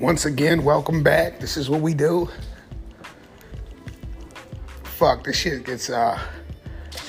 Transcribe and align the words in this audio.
Once 0.00 0.24
again, 0.24 0.64
welcome 0.64 1.04
back. 1.04 1.38
This 1.38 1.56
is 1.56 1.70
what 1.70 1.80
we 1.80 1.94
do. 1.94 2.28
Fuck, 4.82 5.22
this 5.22 5.36
shit 5.36 5.64
gets 5.64 5.88
uh 5.88 6.18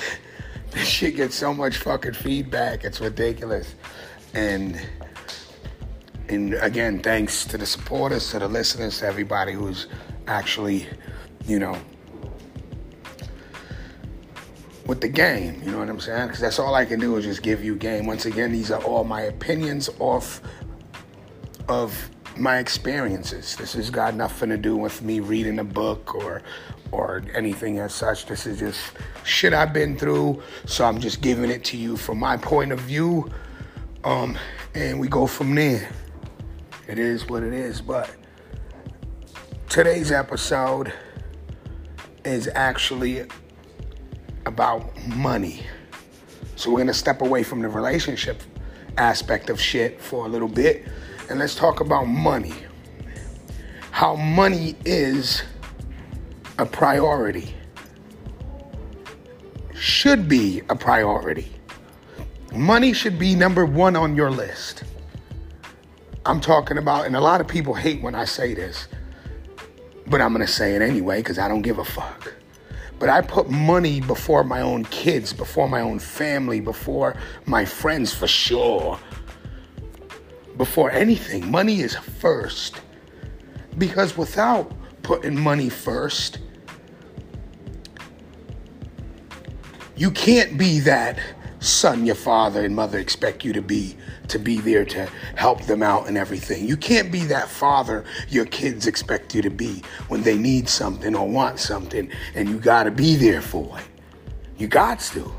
this 0.72 0.88
shit 0.88 1.16
gets 1.16 1.34
so 1.34 1.52
much 1.52 1.78
fucking 1.78 2.14
feedback. 2.14 2.84
It's 2.84 3.02
ridiculous. 3.02 3.74
And 4.36 4.80
and 6.30 6.54
again, 6.56 7.00
thanks 7.00 7.44
to 7.46 7.58
the 7.58 7.66
supporters, 7.66 8.30
to 8.32 8.40
the 8.40 8.48
listeners, 8.48 9.00
to 9.00 9.08
everybody 9.08 9.54
who's 9.54 9.88
actually, 10.28 10.88
you 11.48 11.58
know, 11.58 11.76
with 14.86 15.02
the 15.02 15.08
game. 15.08 15.60
You 15.66 15.72
know 15.72 15.80
what 15.80 15.90
I'm 15.90 16.00
saying? 16.00 16.28
Because 16.28 16.42
that's 16.42 16.60
all 16.60 16.76
I 16.76 16.86
can 16.86 17.00
do 17.00 17.16
is 17.18 17.26
just 17.26 17.42
give 17.42 17.64
you 17.64 17.76
game. 17.76 18.06
Once 18.06 18.28
again, 18.28 18.52
these 18.52 18.70
are 18.70 18.84
all 18.84 19.04
my 19.04 19.22
opinions 19.22 19.90
off 19.98 20.40
of 21.68 22.12
my 22.38 22.58
experiences. 22.58 23.56
This 23.56 23.74
has 23.74 23.90
got 23.90 24.16
nothing 24.16 24.50
to 24.50 24.58
do 24.58 24.76
with 24.76 25.02
me 25.02 25.20
reading 25.20 25.60
a 25.60 25.64
book 25.64 26.16
or 26.16 26.42
or 26.92 27.24
anything 27.34 27.80
as 27.80 27.94
such. 27.94 28.26
This 28.26 28.46
is 28.46 28.60
just 28.60 28.80
shit 29.24 29.54
I've 29.54 29.74
been 29.74 29.98
through. 29.98 30.42
So 30.66 30.86
I'm 30.86 31.00
just 31.00 31.22
giving 31.22 31.50
it 31.50 31.64
to 31.66 31.78
you 31.78 31.98
from 31.98 32.20
my 32.20 32.38
point 32.38 32.72
of 32.72 32.80
view. 32.82 33.30
Um, 34.04 34.38
and 34.74 35.00
we 35.00 35.08
go 35.08 35.28
from 35.28 35.56
there. 35.56 35.90
It 36.88 37.00
is 37.00 37.28
what 37.28 37.44
it 37.44 37.54
is. 37.54 37.82
But 37.82 38.16
today's 39.68 40.12
episode 40.12 40.94
is 42.24 42.50
actually 42.54 43.26
about 44.46 44.96
money. 45.08 45.66
So 46.56 46.72
we're 46.72 46.80
gonna 46.80 46.94
step 46.94 47.22
away 47.22 47.44
from 47.44 47.62
the 47.62 47.68
relationship 47.68 48.42
aspect 48.98 49.50
of 49.50 49.60
shit 49.60 50.00
for 50.00 50.26
a 50.26 50.30
little 50.30 50.48
bit 50.48 50.86
and 51.30 51.40
let's 51.40 51.56
talk 51.56 51.80
about 51.80 52.06
money. 52.06 52.54
How 53.92 54.16
money 54.16 54.76
is 54.86 55.44
a 56.58 56.66
priority. 56.66 57.54
Should 59.74 60.28
be 60.28 60.62
a 60.70 60.76
priority. 60.76 61.52
Money 62.54 62.94
should 62.94 63.20
be 63.20 63.36
number 63.36 63.66
one 63.66 63.96
on 63.96 64.16
your 64.16 64.32
list. 64.32 64.84
I'm 66.26 66.42
talking 66.42 66.78
about, 66.78 67.06
and 67.06 67.16
a 67.16 67.22
lot 67.22 67.42
of 67.42 67.48
people 67.48 67.74
hate 67.74 68.02
when 68.02 68.16
I 68.16 68.26
say 68.26 68.54
this, 68.54 68.88
but 70.08 70.22
I'm 70.22 70.32
gonna 70.32 70.48
say 70.48 70.76
it 70.76 70.82
anyway 70.82 71.20
because 71.20 71.38
I 71.38 71.48
don't 71.48 71.62
give 71.62 71.78
a 71.78 71.86
fuck. 71.86 72.34
But 72.98 73.10
I 73.10 73.22
put 73.22 73.50
money 73.50 74.00
before 74.00 74.44
my 74.44 74.62
own 74.62 74.86
kids, 74.86 75.34
before 75.34 75.68
my 75.68 75.82
own 75.82 76.00
family, 76.00 76.62
before 76.62 77.16
my 77.46 77.66
friends 77.66 78.14
for 78.14 78.28
sure. 78.28 78.98
Before 80.58 80.92
anything, 80.92 81.50
money 81.50 81.82
is 81.82 81.96
first. 81.96 82.82
Because 83.78 84.16
without 84.16 84.72
putting 85.04 85.40
money 85.40 85.70
first, 85.70 86.40
you 89.96 90.12
can't 90.12 90.58
be 90.58 90.80
that 90.82 91.20
son 91.60 92.06
your 92.06 92.16
father 92.16 92.64
and 92.64 92.76
mother 92.76 93.00
expect 93.00 93.44
you 93.44 93.52
to 93.52 93.62
be 93.62 93.98
to 94.28 94.40
be 94.40 94.58
there 94.58 94.86
to 94.86 95.08
help 95.36 95.62
them 95.64 95.84
out 95.84 96.08
and 96.08 96.18
everything. 96.18 96.68
You 96.68 96.78
can't 96.78 97.12
be 97.12 97.26
that 97.26 97.48
father 97.48 98.04
your 98.28 98.46
kids 98.46 98.88
expect 98.88 99.36
you 99.36 99.42
to 99.42 99.50
be 99.50 99.84
when 100.08 100.22
they 100.24 100.38
need 100.38 100.68
something 100.68 101.16
or 101.16 101.28
want 101.28 101.60
something 101.60 102.10
and 102.34 102.50
you 102.50 102.60
got 102.60 102.84
to 102.84 102.92
be 102.92 103.16
there 103.16 103.42
for 103.42 103.80
it. 103.80 103.86
You 104.58 104.68
got 104.68 105.00
to. 105.00 105.32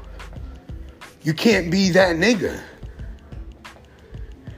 You 1.23 1.35
can't 1.35 1.71
be 1.71 1.91
that 1.91 2.17
nigga. 2.17 2.61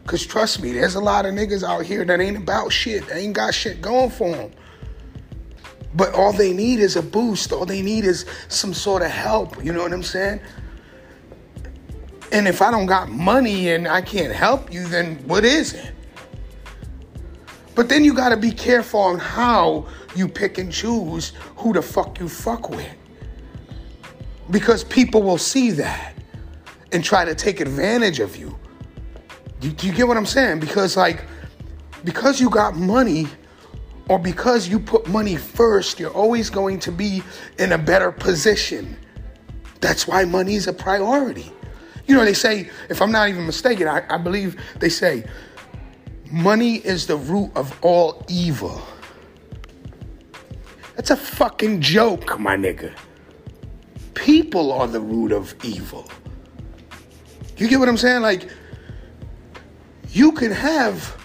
Cause 0.08 0.24
trust 0.24 0.62
me, 0.62 0.72
there's 0.72 0.94
a 0.94 1.00
lot 1.00 1.26
of 1.26 1.34
niggas 1.34 1.62
out 1.62 1.84
here 1.84 2.02
that 2.02 2.18
ain't 2.18 2.38
about 2.38 2.72
shit. 2.72 3.06
They 3.08 3.24
ain't 3.24 3.34
got 3.34 3.52
shit 3.52 3.82
going 3.82 4.08
for 4.08 4.34
them. 4.34 4.50
But 5.94 6.14
all 6.14 6.32
they 6.32 6.54
need 6.54 6.80
is 6.80 6.96
a 6.96 7.02
boost. 7.02 7.52
All 7.52 7.66
they 7.66 7.82
need 7.82 8.06
is 8.06 8.24
some 8.48 8.72
sort 8.72 9.02
of 9.02 9.10
help. 9.10 9.62
You 9.62 9.70
know 9.70 9.82
what 9.82 9.92
I'm 9.92 10.02
saying? 10.02 10.40
And 12.32 12.48
if 12.48 12.62
I 12.62 12.70
don't 12.70 12.86
got 12.86 13.10
money 13.10 13.68
and 13.68 13.86
I 13.86 14.00
can't 14.00 14.32
help 14.32 14.72
you, 14.72 14.88
then 14.88 15.16
what 15.28 15.44
is 15.44 15.74
it? 15.74 15.92
But 17.74 17.90
then 17.90 18.02
you 18.02 18.14
got 18.14 18.30
to 18.30 18.38
be 18.38 18.50
careful 18.50 19.00
on 19.00 19.18
how 19.18 19.88
you 20.16 20.26
pick 20.26 20.56
and 20.56 20.72
choose 20.72 21.34
who 21.56 21.74
the 21.74 21.82
fuck 21.82 22.18
you 22.18 22.30
fuck 22.30 22.70
with. 22.70 22.96
Because 24.50 24.84
people 24.84 25.22
will 25.22 25.36
see 25.36 25.70
that 25.72 26.14
and 26.92 27.04
try 27.04 27.26
to 27.26 27.34
take 27.34 27.60
advantage 27.60 28.20
of 28.20 28.38
you. 28.38 28.58
Do, 29.60 29.70
do 29.70 29.86
you 29.86 29.92
get 29.92 30.06
what 30.06 30.16
I'm 30.16 30.26
saying? 30.26 30.60
Because, 30.60 30.96
like, 30.96 31.24
because 32.04 32.40
you 32.40 32.50
got 32.50 32.76
money 32.76 33.26
or 34.08 34.18
because 34.18 34.68
you 34.68 34.78
put 34.78 35.06
money 35.08 35.36
first, 35.36 35.98
you're 36.00 36.12
always 36.12 36.50
going 36.50 36.78
to 36.80 36.92
be 36.92 37.22
in 37.58 37.72
a 37.72 37.78
better 37.78 38.12
position. 38.12 38.96
That's 39.80 40.06
why 40.06 40.24
money 40.24 40.54
is 40.54 40.66
a 40.66 40.72
priority. 40.72 41.52
You 42.06 42.14
know, 42.16 42.24
they 42.24 42.34
say, 42.34 42.70
if 42.88 43.02
I'm 43.02 43.12
not 43.12 43.28
even 43.28 43.44
mistaken, 43.44 43.86
I, 43.86 44.02
I 44.08 44.16
believe 44.16 44.60
they 44.78 44.88
say, 44.88 45.24
money 46.30 46.76
is 46.76 47.06
the 47.06 47.16
root 47.16 47.50
of 47.54 47.76
all 47.82 48.24
evil. 48.28 48.80
That's 50.96 51.10
a 51.10 51.16
fucking 51.16 51.80
joke, 51.80 52.40
my 52.40 52.56
nigga. 52.56 52.92
People 54.14 54.72
are 54.72 54.86
the 54.86 55.00
root 55.00 55.32
of 55.32 55.54
evil. 55.62 56.10
You 57.56 57.68
get 57.68 57.78
what 57.78 57.88
I'm 57.88 57.96
saying? 57.96 58.22
Like, 58.22 58.48
you 60.10 60.32
can 60.32 60.52
have 60.52 61.16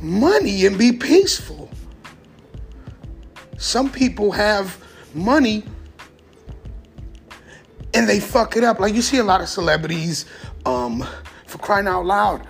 money 0.00 0.66
and 0.66 0.76
be 0.76 0.92
peaceful. 0.92 1.70
Some 3.56 3.90
people 3.90 4.32
have 4.32 4.82
money 5.14 5.64
and 7.94 8.08
they 8.08 8.20
fuck 8.20 8.56
it 8.56 8.64
up. 8.64 8.80
Like 8.80 8.94
you 8.94 9.02
see 9.02 9.18
a 9.18 9.24
lot 9.24 9.40
of 9.40 9.48
celebrities, 9.48 10.26
um, 10.64 11.06
for 11.46 11.58
crying 11.58 11.86
out 11.86 12.06
loud. 12.06 12.46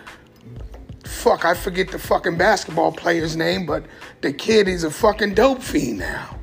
Fuck, 1.04 1.44
I 1.44 1.54
forget 1.54 1.90
the 1.90 1.98
fucking 1.98 2.36
basketball 2.36 2.92
player's 2.92 3.36
name, 3.36 3.66
but 3.66 3.84
the 4.20 4.32
kid 4.32 4.68
is 4.68 4.84
a 4.84 4.90
fucking 4.90 5.34
dope 5.34 5.62
fiend 5.62 5.98
now. 5.98 6.38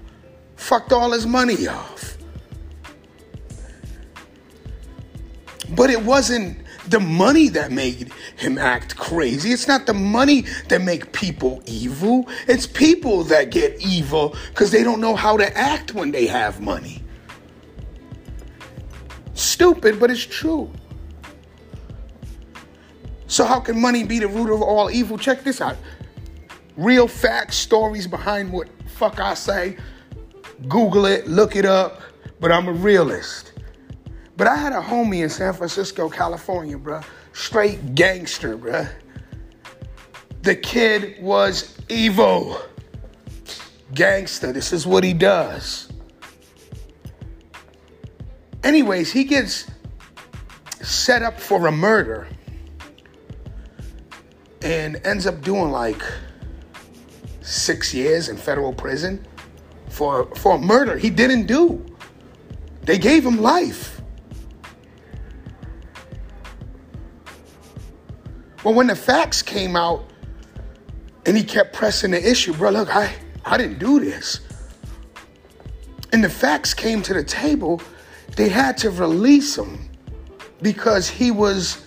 Fucked 0.56 0.92
all 0.92 1.12
his 1.12 1.26
money 1.26 1.68
off. 1.68 2.18
But 5.70 5.90
it 5.90 6.04
wasn't 6.04 6.58
the 6.90 7.00
money 7.00 7.50
that 7.50 7.72
made 7.72 8.12
him 8.36 8.58
act 8.58 8.98
crazy. 8.98 9.52
It's 9.52 9.68
not 9.68 9.86
the 9.86 9.94
money 9.94 10.46
that 10.70 10.82
make 10.82 11.12
people 11.12 11.62
evil. 11.66 12.28
It's 12.48 12.66
people 12.66 13.24
that 13.26 13.52
get 13.52 13.80
evil 13.80 14.36
because 14.50 14.72
they 14.72 14.84
don't 14.84 15.00
know 15.00 15.16
how 15.16 15.38
to 15.38 15.58
act 15.58 15.94
when 15.94 16.12
they 16.12 16.26
have 16.28 16.62
money. 16.62 17.04
Stupid, 19.34 20.00
but 20.00 20.12
it's 20.12 20.26
true. 20.26 20.70
So, 23.28 23.46
how 23.46 23.60
can 23.60 23.80
money 23.80 24.04
be 24.04 24.20
the 24.20 24.28
root 24.28 24.54
of 24.54 24.62
all 24.62 24.90
evil? 24.90 25.18
Check 25.18 25.44
this 25.44 25.62
out. 25.62 25.78
Real 26.76 27.08
facts, 27.08 27.56
stories 27.56 28.08
behind 28.08 28.52
what 28.52 28.68
fuck 28.88 29.20
I 29.20 29.36
say. 29.36 29.78
Google 30.68 31.06
it, 31.06 31.28
look 31.28 31.56
it 31.56 31.66
up, 31.66 32.02
but 32.40 32.52
I'm 32.52 32.68
a 32.68 32.74
realist. 32.74 33.49
But 34.40 34.48
I 34.48 34.56
had 34.56 34.72
a 34.72 34.80
homie 34.80 35.22
in 35.22 35.30
San 35.30 35.54
Francisco, 35.54 36.08
California, 36.08 36.78
bro. 36.78 37.02
Straight 37.34 37.94
gangster, 37.94 38.56
bro. 38.56 38.88
The 40.44 40.56
kid 40.56 41.22
was 41.22 41.78
evil. 41.90 42.62
Gangster, 43.94 44.54
this 44.54 44.72
is 44.72 44.88
what 44.88 45.04
he 45.04 45.12
does. 45.12 45.92
Anyways, 48.64 49.12
he 49.12 49.26
gets 49.26 49.70
set 50.82 51.22
up 51.22 51.38
for 51.38 51.68
a 51.68 51.72
murder 51.74 52.30
and 54.62 55.02
ends 55.06 55.28
up 55.28 55.42
doing 55.42 55.70
like 55.70 56.02
six 57.42 57.94
years 57.94 58.30
in 58.30 58.38
federal 58.38 58.72
prison 58.72 59.28
for, 59.90 60.34
for 60.36 60.56
a 60.56 60.58
murder 60.58 60.98
he 60.98 61.10
didn't 61.10 61.46
do. 61.46 61.86
They 62.84 62.98
gave 62.98 63.26
him 63.26 63.42
life. 63.42 63.99
Well, 68.64 68.74
when 68.74 68.88
the 68.88 68.96
facts 68.96 69.42
came 69.42 69.76
out 69.76 70.10
and 71.26 71.38
he 71.38 71.44
kept 71.44 71.74
pressing 71.74 72.12
the 72.12 72.30
issue, 72.30 72.54
bro, 72.54 72.72
look, 72.72 72.94
I, 72.94 73.14
I 73.46 73.58
didn't 73.58 73.80
do 73.80 74.00
this. 74.00 74.42
And 76.12 76.24
the 76.24 76.30
facts 76.30 76.74
came 76.74 77.02
to 77.04 77.14
the 77.14 77.24
table 77.24 77.82
they 78.36 78.50
had 78.50 78.78
to 78.78 78.90
release 78.90 79.58
him 79.58 79.90
because 80.62 81.10
he 81.10 81.32
was 81.32 81.86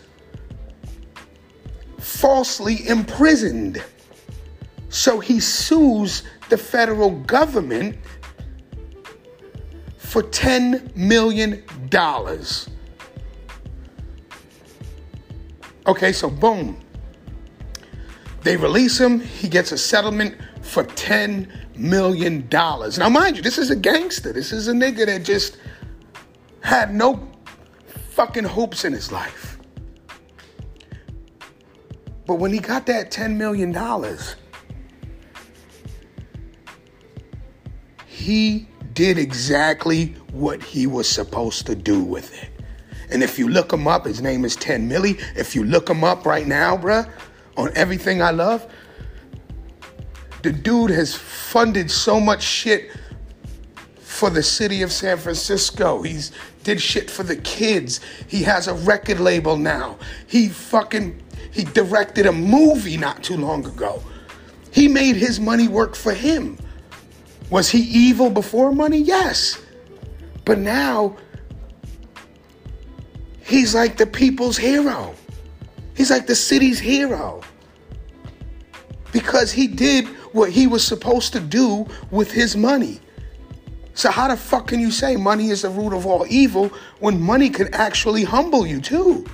falsely 1.98 2.86
imprisoned. 2.88 3.82
So 4.88 5.19
he 5.19 5.40
sues 5.40 6.22
the 6.48 6.58
federal 6.58 7.10
government 7.10 7.96
for 9.96 10.22
$10 10.22 10.94
million. 10.94 11.62
Okay, 15.87 16.12
so 16.12 16.31
boom. 16.31 16.81
They 18.43 18.56
release 18.56 18.99
him. 18.99 19.20
He 19.20 19.49
gets 19.49 19.73
a 19.73 19.79
settlement 19.79 20.37
for 20.62 20.84
$10 20.84 21.76
million. 21.76 22.49
Now, 22.50 23.08
mind 23.08 23.37
you, 23.37 23.43
this 23.43 23.58
is 23.58 23.70
a 23.70 23.76
gangster. 23.76 24.32
This 24.32 24.52
is 24.52 24.69
a 24.69 24.73
nigga 24.73 25.06
that 25.06 25.25
just 25.25 25.58
had 26.61 26.94
no 26.94 27.29
fucking 28.11 28.44
hopes 28.44 28.84
in 28.84 28.93
his 28.93 29.11
life. 29.11 29.58
But 32.26 32.37
when 32.37 32.52
he 32.52 32.61
got 32.61 32.87
that 32.87 33.11
$10 33.11 33.37
million, 33.37 33.76
he 38.06 38.69
did 38.93 39.19
exactly 39.19 40.14
what 40.31 40.62
he 40.62 40.87
was 40.87 41.08
supposed 41.08 41.67
to 41.67 41.75
do 41.75 42.02
with 42.02 42.32
it. 42.43 42.51
And 43.12 43.23
if 43.23 43.38
you 43.38 43.49
look 43.49 43.73
him 43.73 43.87
up, 43.87 44.06
his 44.06 44.23
name 44.23 44.44
is 44.44 44.56
10 44.56 44.88
Millie. 44.88 45.19
If 45.37 45.55
you 45.55 45.64
look 45.64 45.88
him 45.88 46.03
up 46.03 46.25
right 46.25 46.47
now, 46.47 46.76
bruh, 46.76 47.09
on 47.56 47.70
everything 47.76 48.23
I 48.23 48.31
love, 48.31 48.67
the 50.43 50.50
dude 50.50 50.91
has 50.91 51.14
funded 51.14 51.91
so 51.91 52.19
much 52.19 52.43
shit 52.43 52.91
for 54.00 54.31
the 54.31 54.43
city 54.43 54.82
of 54.82 54.91
San 54.91 55.19
Francisco. 55.19 56.03
He's 56.03 56.32
did 56.64 56.81
shit 56.81 57.11
for 57.11 57.23
the 57.23 57.37
kids. 57.37 58.00
He 58.29 58.43
has 58.44 58.69
a 58.69 58.75
record 58.75 59.20
label 59.20 59.56
now. 59.56 59.99
He 60.26 60.49
fucking 60.49 61.20
he 61.50 61.65
directed 61.65 62.26
a 62.26 62.32
movie 62.32 62.97
not 62.97 63.23
too 63.23 63.37
long 63.37 63.67
ago. 63.67 64.03
He 64.70 64.88
made 64.88 65.17
his 65.17 65.38
money 65.38 65.69
work 65.69 65.94
for 65.94 66.15
him. 66.15 66.58
Was 67.50 67.69
he 67.70 67.81
evil 67.81 68.31
before 68.31 68.73
money? 68.73 68.99
Yes. 68.99 69.61
But 70.44 70.58
now 70.58 71.17
he's 73.44 73.75
like 73.75 73.97
the 73.97 74.06
people's 74.06 74.56
hero. 74.56 75.15
He's 75.97 76.11
like 76.11 76.27
the 76.27 76.35
city's 76.35 76.79
hero. 76.79 77.43
Because 79.12 79.53
he 79.53 79.67
did 79.67 80.06
what 80.33 80.50
he 80.50 80.67
was 80.67 80.87
supposed 80.87 81.33
to 81.35 81.41
do 81.41 81.87
with 82.11 82.31
his 82.31 82.56
money. 82.56 83.00
So 83.94 84.11
how 84.11 84.29
the 84.29 84.37
fuck 84.37 84.69
can 84.69 84.81
you 84.81 84.91
say 84.91 85.17
money 85.17 85.50
is 85.50 85.62
the 85.62 85.69
root 85.69 85.93
of 85.93 86.06
all 86.06 86.27
evil 86.29 86.69
when 87.00 87.21
money 87.21 87.50
can 87.50 87.73
actually 87.75 88.25
humble 88.25 88.67
you 88.67 88.81
too? 88.81 89.27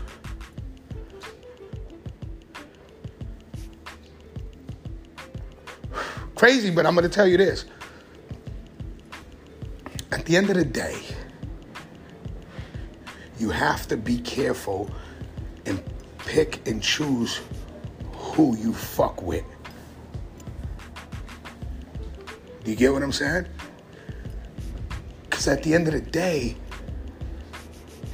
Crazy, 6.35 6.71
but 6.71 6.87
I'm 6.87 6.97
to 6.97 7.09
tell 7.09 7.29
you 7.29 7.37
this. 7.37 7.67
At 10.11 10.25
the 10.25 10.37
end 10.37 10.51
of 10.51 10.57
the 10.57 10.65
day, 10.65 11.01
you 13.39 13.51
have 13.51 13.87
to 13.89 13.97
be 13.97 14.19
careful 14.19 14.91
and 15.67 15.83
pick 16.19 16.67
and 16.67 16.83
choose 16.83 17.41
who 18.13 18.57
you 18.57 18.73
fuck 18.73 19.23
with. 19.23 19.45
Do 22.65 22.71
you 22.71 22.77
get 22.77 22.93
what 22.93 23.03
I'm 23.03 23.13
saying? 23.13 23.47
Because 25.23 25.49
at 25.49 25.63
the 25.63 25.75
end 25.75 25.87
of 25.87 25.95
the 25.95 26.01
day, 26.01 26.57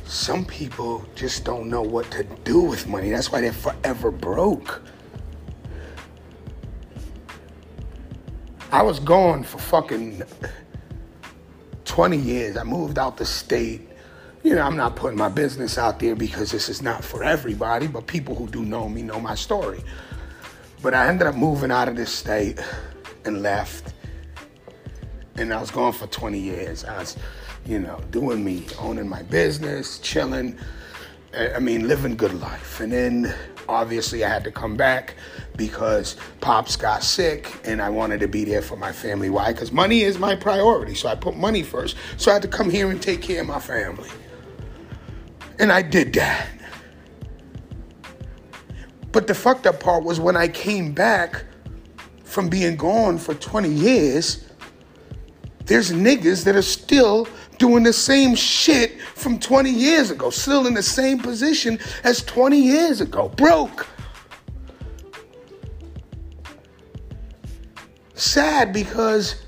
some 0.04 0.44
people 0.44 1.04
just 1.14 1.44
don't 1.44 1.68
know 1.68 1.82
what 1.82 2.10
to 2.12 2.24
do 2.44 2.60
with 2.60 2.86
money. 2.86 3.10
That's 3.10 3.32
why 3.32 3.40
they're 3.40 3.52
forever 3.52 4.10
broke. 4.10 4.82
I 8.70 8.82
was 8.82 8.98
gone 9.00 9.42
for 9.42 9.58
fucking 9.58 10.22
20 11.84 12.16
years. 12.16 12.56
I 12.56 12.64
moved 12.64 12.98
out 12.98 13.16
the 13.16 13.24
state. 13.24 13.88
You 14.44 14.54
know, 14.54 14.60
I'm 14.60 14.76
not 14.76 14.94
putting 14.94 15.16
my 15.16 15.30
business 15.30 15.78
out 15.78 16.00
there 16.00 16.14
because 16.14 16.50
this 16.50 16.68
is 16.68 16.82
not 16.82 17.02
for 17.02 17.24
everybody, 17.24 17.86
but 17.86 18.06
people 18.06 18.34
who 18.34 18.46
do 18.46 18.62
know 18.62 18.90
me 18.90 19.00
know 19.00 19.18
my 19.18 19.34
story. 19.34 19.80
But 20.82 20.92
I 20.92 21.08
ended 21.08 21.26
up 21.26 21.34
moving 21.34 21.70
out 21.70 21.88
of 21.88 21.96
this 21.96 22.12
state 22.12 22.60
and 23.24 23.40
left 23.40 23.94
and 25.36 25.50
I 25.50 25.58
was 25.58 25.70
gone 25.70 25.94
for 25.94 26.06
20 26.08 26.38
years. 26.38 26.84
I 26.84 26.98
was, 26.98 27.16
you 27.64 27.78
know, 27.78 27.98
doing 28.10 28.44
me, 28.44 28.66
owning 28.78 29.08
my 29.08 29.22
business, 29.22 29.98
chilling. 30.00 30.58
I 31.34 31.58
mean, 31.58 31.88
living 31.88 32.14
good 32.14 32.38
life. 32.38 32.80
And 32.80 32.92
then 32.92 33.34
obviously 33.66 34.26
I 34.26 34.28
had 34.28 34.44
to 34.44 34.52
come 34.52 34.76
back 34.76 35.14
because 35.56 36.16
Pops 36.42 36.76
got 36.76 37.02
sick 37.02 37.50
and 37.64 37.80
I 37.80 37.88
wanted 37.88 38.20
to 38.20 38.28
be 38.28 38.44
there 38.44 38.60
for 38.60 38.76
my 38.76 38.92
family. 38.92 39.30
Why? 39.30 39.54
Because 39.54 39.72
money 39.72 40.02
is 40.02 40.18
my 40.18 40.36
priority. 40.36 40.94
So 40.94 41.08
I 41.08 41.14
put 41.14 41.34
money 41.34 41.62
first. 41.62 41.96
So 42.18 42.30
I 42.30 42.34
had 42.34 42.42
to 42.42 42.48
come 42.48 42.68
here 42.68 42.90
and 42.90 43.00
take 43.00 43.22
care 43.22 43.40
of 43.40 43.46
my 43.46 43.58
family. 43.58 44.10
And 45.58 45.70
I 45.70 45.82
did 45.82 46.12
that. 46.14 46.48
But 49.12 49.26
the 49.26 49.34
fucked 49.34 49.66
up 49.66 49.80
part 49.80 50.04
was 50.04 50.18
when 50.18 50.36
I 50.36 50.48
came 50.48 50.92
back 50.92 51.44
from 52.24 52.48
being 52.48 52.76
gone 52.76 53.18
for 53.18 53.34
20 53.34 53.68
years 53.68 54.44
there's 55.66 55.92
niggas 55.92 56.44
that 56.44 56.56
are 56.56 56.62
still 56.62 57.26
doing 57.58 57.84
the 57.84 57.92
same 57.92 58.34
shit 58.34 59.00
from 59.00 59.38
20 59.38 59.70
years 59.70 60.10
ago, 60.10 60.30
still 60.30 60.66
in 60.66 60.74
the 60.74 60.82
same 60.82 61.18
position 61.18 61.78
as 62.02 62.22
20 62.24 62.58
years 62.58 63.00
ago, 63.00 63.28
broke. 63.30 63.86
Sad 68.14 68.72
because 68.72 69.42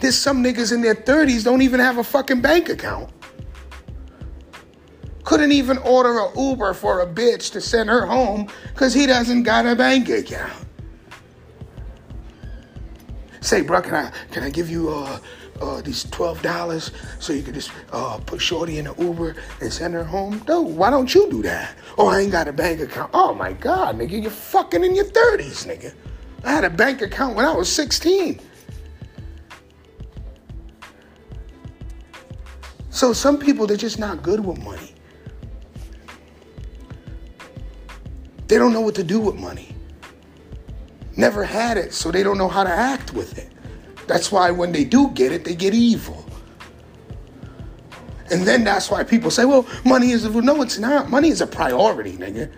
there's 0.00 0.18
some 0.18 0.42
niggas 0.42 0.72
in 0.72 0.82
their 0.82 0.94
30s 0.94 1.44
don't 1.44 1.62
even 1.62 1.80
have 1.80 1.98
a 1.98 2.04
fucking 2.04 2.40
bank 2.40 2.68
account. 2.68 3.10
Couldn't 5.24 5.52
even 5.52 5.78
order 5.78 6.18
a 6.18 6.38
Uber 6.38 6.74
for 6.74 7.00
a 7.00 7.06
bitch 7.06 7.52
to 7.52 7.60
send 7.60 7.88
her 7.88 8.06
home 8.06 8.48
because 8.74 8.92
he 8.92 9.06
doesn't 9.06 9.44
got 9.44 9.66
a 9.66 9.76
bank 9.76 10.08
account 10.08 10.66
say, 13.42 13.60
bro, 13.60 13.82
can 13.82 13.94
I 13.94 14.12
can 14.30 14.42
I 14.42 14.50
give 14.50 14.70
you 14.70 14.90
uh, 14.90 15.18
uh, 15.60 15.80
these 15.82 16.04
twelve 16.04 16.40
dollars 16.42 16.92
so 17.18 17.32
you 17.32 17.42
can 17.42 17.54
just 17.54 17.70
uh, 17.92 18.18
put 18.24 18.40
Shorty 18.40 18.78
in 18.78 18.86
an 18.86 18.94
Uber 18.98 19.36
and 19.60 19.72
send 19.72 19.94
her 19.94 20.04
home? 20.04 20.42
No, 20.48 20.62
why 20.62 20.90
don't 20.90 21.12
you 21.14 21.28
do 21.30 21.42
that? 21.42 21.74
Oh, 21.98 22.08
I 22.08 22.20
ain't 22.20 22.32
got 22.32 22.48
a 22.48 22.52
bank 22.52 22.80
account. 22.80 23.10
Oh 23.12 23.34
my 23.34 23.52
God, 23.52 23.98
nigga, 23.98 24.22
you're 24.22 24.30
fucking 24.30 24.82
in 24.82 24.94
your 24.94 25.04
thirties, 25.04 25.66
nigga. 25.66 25.92
I 26.44 26.52
had 26.52 26.64
a 26.64 26.70
bank 26.70 27.02
account 27.02 27.36
when 27.36 27.44
I 27.44 27.54
was 27.54 27.70
sixteen. 27.70 28.40
So 32.90 33.12
some 33.12 33.38
people 33.38 33.66
they're 33.66 33.76
just 33.76 33.98
not 33.98 34.22
good 34.22 34.44
with 34.44 34.58
money. 34.58 34.91
They 38.48 38.58
don't 38.58 38.72
know 38.72 38.80
what 38.80 38.94
to 38.96 39.04
do 39.04 39.20
with 39.20 39.36
money 39.36 39.72
never 41.16 41.44
had 41.44 41.76
it, 41.76 41.92
so 41.92 42.10
they 42.10 42.22
don't 42.22 42.38
know 42.38 42.48
how 42.48 42.64
to 42.64 42.70
act 42.70 43.12
with 43.12 43.38
it. 43.38 43.48
That's 44.06 44.32
why 44.32 44.50
when 44.50 44.72
they 44.72 44.84
do 44.84 45.10
get 45.10 45.32
it, 45.32 45.44
they 45.44 45.54
get 45.54 45.74
evil. 45.74 46.24
And 48.30 48.42
then 48.42 48.64
that's 48.64 48.90
why 48.90 49.04
people 49.04 49.30
say, 49.30 49.44
well, 49.44 49.66
money 49.84 50.10
is 50.12 50.24
no, 50.24 50.62
it's 50.62 50.78
not. 50.78 51.10
Money 51.10 51.28
is 51.28 51.40
a 51.40 51.46
priority, 51.46 52.16
nigga. 52.16 52.50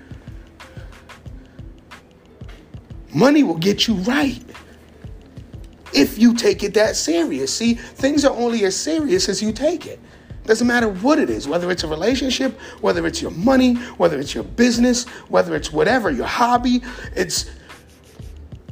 Money 3.12 3.42
will 3.42 3.58
get 3.58 3.86
you 3.86 3.94
right 3.94 4.42
if 5.92 6.18
you 6.18 6.34
take 6.34 6.62
it 6.62 6.74
that 6.74 6.96
serious. 6.96 7.54
See, 7.54 7.74
things 7.74 8.24
are 8.24 8.34
only 8.36 8.64
as 8.64 8.76
serious 8.76 9.28
as 9.28 9.42
you 9.42 9.52
take 9.52 9.86
it. 9.86 10.00
Doesn't 10.44 10.66
matter 10.66 10.88
what 10.88 11.18
it 11.18 11.30
is, 11.30 11.48
whether 11.48 11.70
it's 11.70 11.84
a 11.84 11.88
relationship, 11.88 12.60
whether 12.80 13.06
it's 13.06 13.22
your 13.22 13.30
money, 13.30 13.74
whether 13.96 14.18
it's 14.18 14.34
your 14.34 14.44
business, 14.44 15.08
whether 15.28 15.56
it's 15.56 15.72
whatever, 15.72 16.10
your 16.10 16.26
hobby. 16.26 16.82
It's 17.16 17.50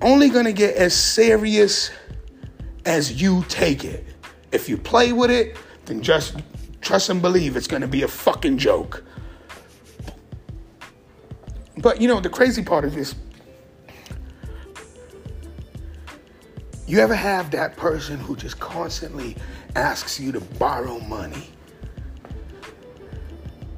only 0.02 0.28
going 0.28 0.44
to 0.44 0.52
get 0.52 0.76
as 0.76 0.94
serious 0.94 1.90
as 2.84 3.22
you 3.22 3.44
take 3.48 3.84
it. 3.84 4.04
If 4.50 4.68
you 4.68 4.76
play 4.76 5.12
with 5.12 5.30
it, 5.30 5.56
then 5.86 6.02
just 6.02 6.36
trust 6.82 7.08
and 7.08 7.22
believe 7.22 7.56
it's 7.56 7.68
going 7.68 7.82
to 7.82 7.88
be 7.88 8.02
a 8.02 8.08
fucking 8.08 8.58
joke. 8.58 9.02
But 11.78 12.02
you 12.02 12.08
know, 12.08 12.20
the 12.20 12.28
crazy 12.28 12.62
part 12.62 12.84
of 12.84 12.94
this, 12.94 13.14
you 16.86 16.98
ever 16.98 17.14
have 17.14 17.50
that 17.52 17.78
person 17.78 18.18
who 18.18 18.36
just 18.36 18.60
constantly 18.60 19.36
asks 19.74 20.20
you 20.20 20.32
to 20.32 20.40
borrow 20.40 21.00
money 21.00 21.48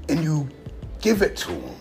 and 0.09 0.23
you 0.23 0.49
give 1.01 1.23
it 1.23 1.37
to 1.37 1.53
them 1.53 1.75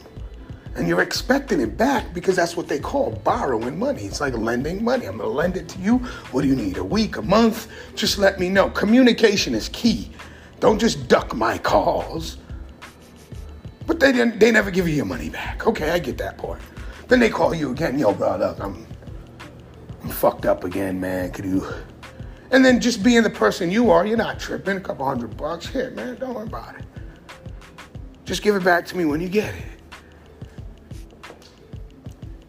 and 0.76 0.88
you're 0.88 1.02
expecting 1.02 1.60
it 1.60 1.78
back 1.78 2.14
because 2.14 2.36
that's 2.36 2.58
what 2.58 2.68
they 2.68 2.80
call 2.80 3.12
borrowing 3.24 3.78
money. 3.78 4.04
It's 4.04 4.20
like 4.20 4.36
lending 4.36 4.84
money. 4.84 5.06
I'm 5.06 5.18
gonna 5.18 5.30
lend 5.30 5.56
it 5.56 5.70
to 5.70 5.80
you. 5.80 6.00
What 6.32 6.42
do 6.42 6.48
you 6.48 6.56
need? 6.56 6.78
A 6.78 6.84
week, 6.84 7.18
a 7.18 7.22
month? 7.22 7.72
Just 7.96 8.18
let 8.18 8.40
me 8.40 8.50
know. 8.50 8.70
Communication 8.70 9.54
is 9.54 9.70
key. 9.70 10.12
Don't 10.60 10.80
just 10.80 11.08
duck 11.08 11.36
my 11.36 11.58
calls. 11.58 12.38
But 13.86 14.00
they 14.00 14.12
didn't, 14.12 14.40
they 14.40 14.52
never 14.52 14.72
give 14.72 14.88
you 14.88 14.96
your 14.96 15.06
money 15.06 15.30
back. 15.30 15.68
Okay, 15.68 15.92
I 15.92 16.00
get 16.00 16.18
that 16.20 16.38
part. 16.38 16.62
Then 17.08 17.20
they 17.20 17.30
call 17.30 17.54
you 17.54 17.72
again. 17.72 18.00
Yo, 18.00 18.14
bro, 18.14 18.38
look, 18.38 18.60
I'm 18.60 18.88
I'm 20.02 20.10
fucked 20.10 20.46
up 20.46 20.64
again, 20.64 21.00
man. 21.00 21.32
Could 21.32 21.46
you? 21.46 21.68
And 22.52 22.64
then 22.64 22.80
just 22.80 23.04
being 23.04 23.24
the 23.24 23.30
person 23.30 23.70
you 23.70 23.92
are, 23.92 24.06
you're 24.06 24.18
not 24.18 24.40
tripping. 24.40 24.78
A 24.78 24.82
couple 24.82 25.06
hundred 25.06 25.38
bucks. 25.38 25.68
Here, 25.68 25.92
man, 25.92 26.16
don't 26.16 26.34
worry 26.34 26.48
about 26.48 26.76
it. 26.80 26.86
Just 28.26 28.42
give 28.42 28.56
it 28.56 28.64
back 28.64 28.86
to 28.88 28.98
me 28.98 29.06
when 29.06 29.20
you 29.22 29.30
get 29.30 29.54
it. 29.54 29.64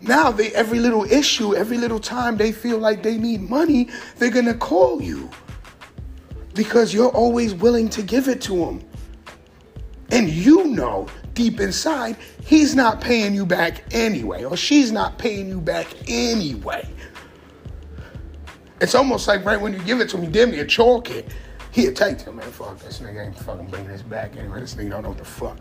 Now 0.00 0.30
they 0.30 0.52
every 0.52 0.78
little 0.78 1.04
issue, 1.04 1.54
every 1.54 1.78
little 1.78 1.98
time 1.98 2.36
they 2.36 2.52
feel 2.52 2.78
like 2.78 3.02
they 3.02 3.16
need 3.16 3.40
money, 3.48 3.88
they're 4.18 4.30
gonna 4.30 4.54
call 4.54 5.00
you. 5.00 5.30
Because 6.54 6.94
you're 6.94 7.10
always 7.10 7.54
willing 7.54 7.88
to 7.90 8.02
give 8.02 8.28
it 8.28 8.40
to 8.42 8.56
them. 8.56 8.84
And 10.10 10.28
you 10.28 10.64
know 10.66 11.08
deep 11.32 11.58
inside, 11.58 12.16
he's 12.44 12.74
not 12.74 13.00
paying 13.00 13.34
you 13.34 13.44
back 13.44 13.82
anyway, 13.92 14.44
or 14.44 14.56
she's 14.56 14.92
not 14.92 15.18
paying 15.18 15.48
you 15.48 15.60
back 15.60 15.86
anyway. 16.06 16.88
It's 18.80 18.94
almost 18.94 19.26
like 19.26 19.44
right 19.44 19.60
when 19.60 19.72
you 19.72 19.80
give 19.80 20.00
it 20.00 20.08
to 20.10 20.18
me, 20.18 20.26
damn 20.26 20.52
a 20.52 20.64
chalk 20.64 21.10
it. 21.10 21.28
He 21.74 21.86
attacked 21.86 22.20
him, 22.22 22.36
man. 22.36 22.48
Fuck 22.52 22.78
this 22.78 23.00
nigga 23.00 23.26
ain't 23.26 23.36
fucking 23.36 23.66
bringing 23.66 23.88
this 23.88 24.02
back 24.02 24.36
anyway. 24.36 24.60
This 24.60 24.76
nigga 24.76 24.90
don't 24.90 25.02
know 25.02 25.08
what 25.08 25.18
the 25.18 25.24
fuck. 25.24 25.58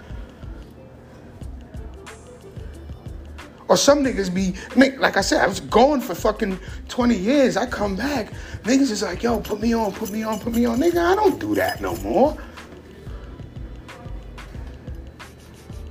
Or 3.68 3.76
some 3.76 4.04
niggas 4.04 4.32
be, 4.32 4.54
like 4.98 5.18
I 5.18 5.22
said, 5.22 5.42
I 5.42 5.48
was 5.48 5.60
going 5.60 6.02
for 6.02 6.14
fucking 6.14 6.60
20 6.88 7.16
years. 7.16 7.58
I 7.58 7.66
come 7.66 7.96
back, 7.96 8.32
niggas 8.62 8.92
is 8.92 9.02
like, 9.02 9.24
yo, 9.24 9.40
put 9.40 9.60
me 9.60 9.74
on, 9.74 9.92
put 9.92 10.12
me 10.12 10.22
on, 10.22 10.40
put 10.40 10.54
me 10.54 10.66
on. 10.66 10.78
Nigga, 10.78 11.04
I 11.04 11.16
don't 11.16 11.40
do 11.40 11.56
that 11.56 11.82
no 11.82 11.96
more. 11.98 12.38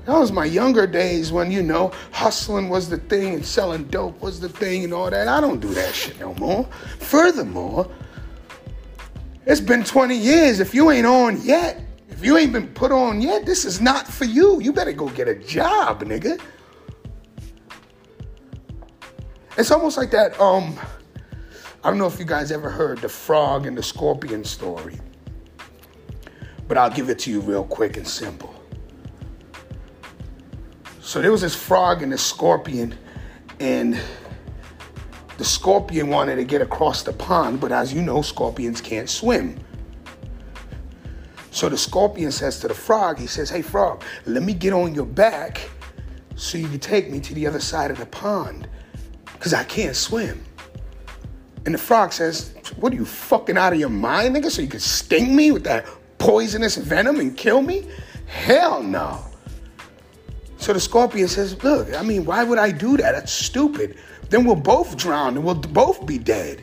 That 0.05 0.19
was 0.19 0.31
my 0.31 0.45
younger 0.45 0.87
days 0.87 1.33
when, 1.33 1.51
you 1.51 1.65
know, 1.65 1.91
hustling 2.13 2.69
was 2.69 2.89
the 2.89 2.99
thing 2.99 3.35
and 3.35 3.45
selling 3.45 3.85
dope 3.85 4.21
was 4.23 4.39
the 4.39 4.49
thing 4.49 4.85
and 4.85 4.95
all 4.95 5.11
that. 5.11 5.27
I 5.27 5.41
don't 5.41 5.59
do 5.59 5.75
that 5.75 5.93
shit 5.97 6.21
no 6.21 6.33
more. 6.35 6.65
Furthermore, 7.01 7.91
it's 9.47 9.61
been 9.61 9.85
20 9.85 10.17
years. 10.17 10.61
If 10.61 10.75
you 10.75 10.91
ain't 10.91 11.07
on 11.07 11.41
yet, 11.43 11.81
if 12.09 12.25
you 12.25 12.37
ain't 12.37 12.53
been 12.53 12.69
put 12.69 12.93
on 12.93 13.21
yet, 13.21 13.45
this 13.45 13.65
is 13.65 13.81
not 13.81 14.07
for 14.07 14.25
you. 14.25 14.61
You 14.61 14.73
better 14.73 14.93
go 14.93 15.09
get 15.09 15.29
a 15.29 15.35
job, 15.35 16.05
nigga. 16.05 16.41
It's 19.59 19.71
almost 19.71 19.97
like 19.97 20.11
that, 20.13 20.39
um, 20.41 20.79
I 21.85 21.91
don't 21.91 21.99
know 21.99 22.07
if 22.07 22.19
you 22.19 22.25
guys 22.25 22.53
ever 22.53 22.71
heard 22.71 22.99
the 22.99 23.09
frog 23.09 23.67
and 23.67 23.77
the 23.77 23.83
scorpion 23.83 24.45
story, 24.45 24.99
but 26.69 26.79
I'll 26.79 26.91
give 26.91 27.11
it 27.11 27.19
to 27.21 27.31
you 27.31 27.41
real 27.41 27.65
quick 27.65 27.97
and 27.97 28.07
simple. 28.07 28.55
So 31.01 31.21
there 31.21 31.33
was 31.33 31.41
this 31.41 31.57
frog 31.57 32.03
and 32.03 32.13
this 32.13 32.25
scorpion, 32.25 32.97
and 33.59 34.01
the 35.43 35.49
scorpion 35.49 36.07
wanted 36.07 36.37
to 36.37 36.45
get 36.45 36.63
across 36.63 37.03
the 37.03 37.13
pond, 37.13 37.61
but 37.61 37.73
as 37.73 37.93
you 37.93 38.01
know, 38.01 38.23
scorpions 38.23 38.81
can't 38.81 39.11
swim. 39.11 39.59
So 41.51 41.69
the 41.69 41.77
scorpion 41.77 42.31
says 42.31 42.61
to 42.61 42.69
the 42.69 42.75
frog, 42.75 43.19
he 43.19 43.27
says, 43.27 43.51
Hey, 43.51 43.61
frog, 43.61 44.05
let 44.25 44.45
me 44.45 44.55
get 44.55 44.73
on 44.73 44.95
your 44.95 45.05
back 45.05 45.69
so 46.37 46.59
you 46.59 46.69
can 46.69 46.79
take 46.79 47.11
me 47.11 47.19
to 47.19 47.35
the 47.35 47.45
other 47.49 47.59
side 47.59 47.91
of 47.91 47.99
the 47.99 48.07
pond 48.07 48.69
because 49.33 49.53
I 49.53 49.65
can't 49.65 49.97
swim. 49.97 50.45
And 51.67 51.75
the 51.75 51.79
frog 51.79 52.13
says, 52.13 52.55
What 52.77 52.93
are 52.93 52.97
you 52.97 53.05
fucking 53.05 53.59
out 53.59 53.73
of 53.73 53.81
your 53.81 53.89
mind, 53.89 54.37
nigga? 54.37 54.49
So 54.49 54.63
you 54.63 54.69
can 54.69 54.79
sting 54.79 55.35
me 55.35 55.51
with 55.51 55.65
that 55.65 55.87
poisonous 56.19 56.77
venom 56.77 57.19
and 57.19 57.37
kill 57.37 57.63
me? 57.63 57.89
Hell 58.27 58.81
no. 58.81 59.25
So 60.63 60.73
the 60.73 60.79
scorpion 60.79 61.27
says, 61.27 61.61
Look, 61.65 61.93
I 61.93 62.03
mean, 62.03 62.25
why 62.25 62.45
would 62.45 62.59
I 62.59 62.71
do 62.71 62.97
that? 62.97 63.13
That's 63.17 63.33
stupid. 63.33 63.99
Then 64.31 64.45
we'll 64.45 64.55
both 64.55 64.97
drown 64.97 65.35
and 65.35 65.45
we'll 65.45 65.57
both 65.57 66.07
be 66.07 66.19
dead. 66.19 66.63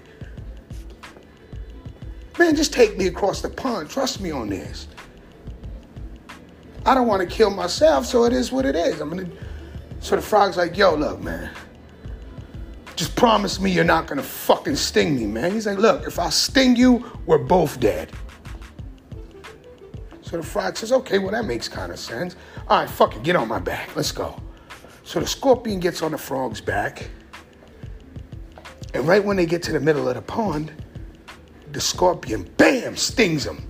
Man, 2.40 2.56
just 2.56 2.72
take 2.72 2.98
me 2.98 3.08
across 3.08 3.42
the 3.42 3.50
pond. 3.50 3.90
Trust 3.90 4.22
me 4.22 4.32
on 4.32 4.48
this. 4.48 4.88
I 6.86 6.96
don't 6.96 7.08
want 7.08 7.22
to 7.22 7.36
kill 7.36 7.50
myself, 7.50 8.06
so 8.06 8.24
it 8.24 8.32
is 8.32 8.54
what 8.54 8.66
it 8.66 8.78
is. 8.78 9.02
I'm 9.02 9.10
gonna. 9.10 9.28
So 10.00 10.16
the 10.16 10.22
frog's 10.22 10.56
like, 10.56 10.78
Yo, 10.78 10.96
look, 10.96 11.20
man. 11.20 11.52
Just 12.96 13.18
promise 13.18 13.60
me 13.60 13.70
you're 13.70 13.84
not 13.84 14.08
gonna 14.08 14.24
fucking 14.24 14.78
sting 14.78 15.18
me, 15.18 15.26
man. 15.26 15.52
He's 15.52 15.68
like, 15.68 15.78
Look, 15.78 16.08
if 16.08 16.20
I 16.20 16.30
sting 16.30 16.78
you, 16.78 17.04
we're 17.26 17.38
both 17.38 17.82
dead. 17.82 18.14
So 20.30 20.38
the 20.38 20.44
frog 20.44 20.78
says, 20.78 20.92
okay, 20.92 21.18
well, 21.18 21.32
that 21.32 21.46
makes 21.46 21.68
kind 21.68 21.92
of 21.92 21.98
sense. 21.98 22.36
All 22.70 22.80
right, 22.80 22.90
fuck 22.90 23.16
it, 23.16 23.24
get 23.24 23.36
on 23.36 23.48
my 23.48 23.58
back. 23.58 23.96
Let's 23.96 24.12
go. 24.12 24.40
So 25.04 25.20
the 25.20 25.26
scorpion 25.26 25.80
gets 25.80 26.04
on 26.04 26.12
the 26.12 26.20
frog's 26.20 26.62
back. 26.62 27.10
And 28.94 29.08
right 29.08 29.24
when 29.24 29.38
they 29.38 29.48
get 29.48 29.64
to 29.64 29.72
the 29.72 29.80
middle 29.80 30.08
of 30.08 30.14
the 30.14 30.22
pond, 30.22 30.72
the 31.72 31.82
scorpion, 31.82 32.44
bam, 32.58 32.96
stings 32.96 33.44
him. 33.46 33.68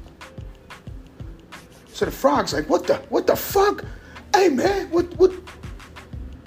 So 1.94 2.04
the 2.06 2.12
frog's 2.12 2.54
like, 2.54 2.70
what 2.70 2.88
the, 2.88 2.96
what 3.08 3.26
the 3.26 3.38
fuck? 3.38 3.86
Hey, 4.36 4.50
man, 4.50 4.90
what, 4.92 5.06
what, 5.18 5.32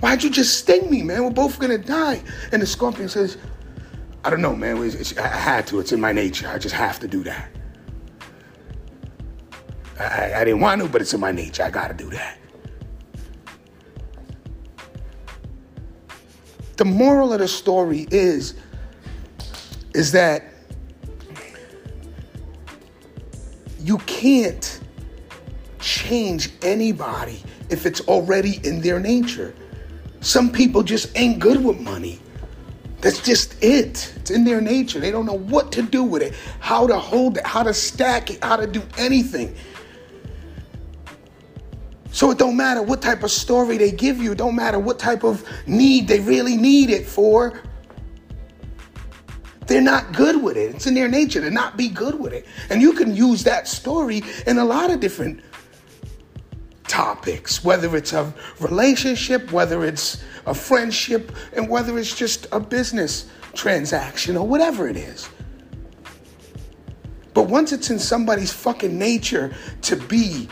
why'd 0.00 0.22
you 0.22 0.28
just 0.28 0.58
sting 0.58 0.90
me, 0.90 1.02
man? 1.02 1.24
We're 1.24 1.30
both 1.30 1.58
gonna 1.58 1.78
die. 1.78 2.22
And 2.52 2.60
the 2.60 2.66
scorpion 2.66 3.08
says, 3.08 3.38
I 4.24 4.30
don't 4.30 4.42
know, 4.42 4.54
man. 4.54 4.76
I 5.18 5.26
had 5.26 5.66
to. 5.68 5.80
It's 5.80 5.92
in 5.92 6.00
my 6.00 6.12
nature. 6.12 6.48
I 6.48 6.58
just 6.58 6.74
have 6.74 7.00
to 7.00 7.08
do 7.08 7.24
that. 7.24 7.50
I, 9.98 10.34
I 10.34 10.44
didn't 10.44 10.60
want 10.60 10.82
to, 10.82 10.88
but 10.88 11.00
it's 11.00 11.14
in 11.14 11.20
my 11.20 11.32
nature. 11.32 11.62
I 11.62 11.70
got 11.70 11.88
to 11.88 11.94
do 11.94 12.10
that. 12.10 12.38
The 16.82 16.88
moral 16.88 17.32
of 17.32 17.38
the 17.38 17.46
story 17.46 18.08
is 18.10 18.54
is 19.94 20.10
that 20.10 20.42
you 23.78 23.98
can't 23.98 24.80
change 25.78 26.50
anybody 26.60 27.40
if 27.70 27.86
it's 27.86 28.00
already 28.08 28.58
in 28.64 28.80
their 28.80 28.98
nature. 28.98 29.54
Some 30.22 30.50
people 30.50 30.82
just 30.82 31.16
ain't 31.16 31.38
good 31.38 31.64
with 31.64 31.78
money. 31.78 32.18
That's 33.00 33.22
just 33.22 33.62
it. 33.62 34.12
It's 34.16 34.32
in 34.32 34.42
their 34.42 34.60
nature. 34.60 34.98
They 34.98 35.12
don't 35.12 35.26
know 35.26 35.38
what 35.38 35.70
to 35.70 35.82
do 35.82 36.02
with 36.02 36.22
it, 36.22 36.34
how 36.58 36.88
to 36.88 36.98
hold 36.98 37.36
it, 37.36 37.46
how 37.46 37.62
to 37.62 37.72
stack 37.72 38.28
it, 38.30 38.42
how 38.42 38.56
to 38.56 38.66
do 38.66 38.82
anything. 38.98 39.54
So 42.22 42.30
it 42.30 42.38
don't 42.38 42.56
matter 42.56 42.80
what 42.80 43.02
type 43.02 43.24
of 43.24 43.32
story 43.32 43.78
they 43.78 43.90
give 43.90 44.18
you, 44.18 44.36
don't 44.36 44.54
matter 44.54 44.78
what 44.78 45.00
type 45.00 45.24
of 45.24 45.44
need 45.66 46.06
they 46.06 46.20
really 46.20 46.56
need 46.56 46.88
it 46.88 47.04
for. 47.04 47.60
They're 49.66 49.80
not 49.80 50.12
good 50.12 50.40
with 50.40 50.56
it. 50.56 50.72
It's 50.72 50.86
in 50.86 50.94
their 50.94 51.08
nature 51.08 51.40
to 51.40 51.50
not 51.50 51.76
be 51.76 51.88
good 51.88 52.20
with 52.20 52.32
it. 52.32 52.46
And 52.70 52.80
you 52.80 52.92
can 52.92 53.16
use 53.16 53.42
that 53.42 53.66
story 53.66 54.22
in 54.46 54.58
a 54.58 54.64
lot 54.64 54.92
of 54.92 55.00
different 55.00 55.40
topics, 56.84 57.64
whether 57.64 57.96
it's 57.96 58.12
a 58.12 58.32
relationship, 58.60 59.50
whether 59.50 59.84
it's 59.84 60.22
a 60.46 60.54
friendship, 60.54 61.32
and 61.54 61.68
whether 61.68 61.98
it's 61.98 62.14
just 62.14 62.46
a 62.52 62.60
business 62.60 63.28
transaction 63.52 64.36
or 64.36 64.46
whatever 64.46 64.86
it 64.86 64.96
is. 64.96 65.28
But 67.34 67.48
once 67.48 67.72
it's 67.72 67.90
in 67.90 67.98
somebody's 67.98 68.52
fucking 68.52 68.96
nature 68.96 69.52
to 69.80 69.96
be 69.96 70.48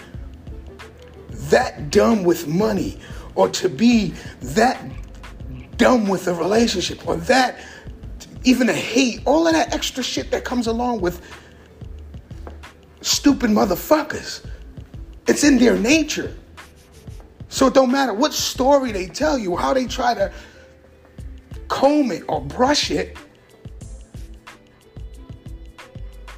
that 1.50 1.90
dumb 1.90 2.24
with 2.24 2.46
money 2.46 2.98
or 3.34 3.48
to 3.48 3.68
be 3.68 4.14
that 4.40 4.82
dumb 5.76 6.08
with 6.08 6.26
a 6.28 6.34
relationship 6.34 7.06
or 7.06 7.16
that 7.16 7.60
even 8.44 8.68
a 8.68 8.74
hate, 8.74 9.20
all 9.26 9.46
of 9.46 9.52
that 9.52 9.74
extra 9.74 10.02
shit 10.02 10.30
that 10.30 10.44
comes 10.44 10.66
along 10.66 11.00
with 11.00 11.20
stupid 13.00 13.50
motherfuckers. 13.50 14.44
It's 15.26 15.44
in 15.44 15.58
their 15.58 15.76
nature. 15.76 16.34
So 17.48 17.66
it 17.66 17.74
don't 17.74 17.90
matter 17.90 18.14
what 18.14 18.32
story 18.32 18.92
they 18.92 19.06
tell 19.06 19.36
you, 19.36 19.56
how 19.56 19.74
they 19.74 19.86
try 19.86 20.14
to 20.14 20.32
comb 21.68 22.12
it 22.12 22.22
or 22.28 22.40
brush 22.40 22.90
it, 22.90 23.16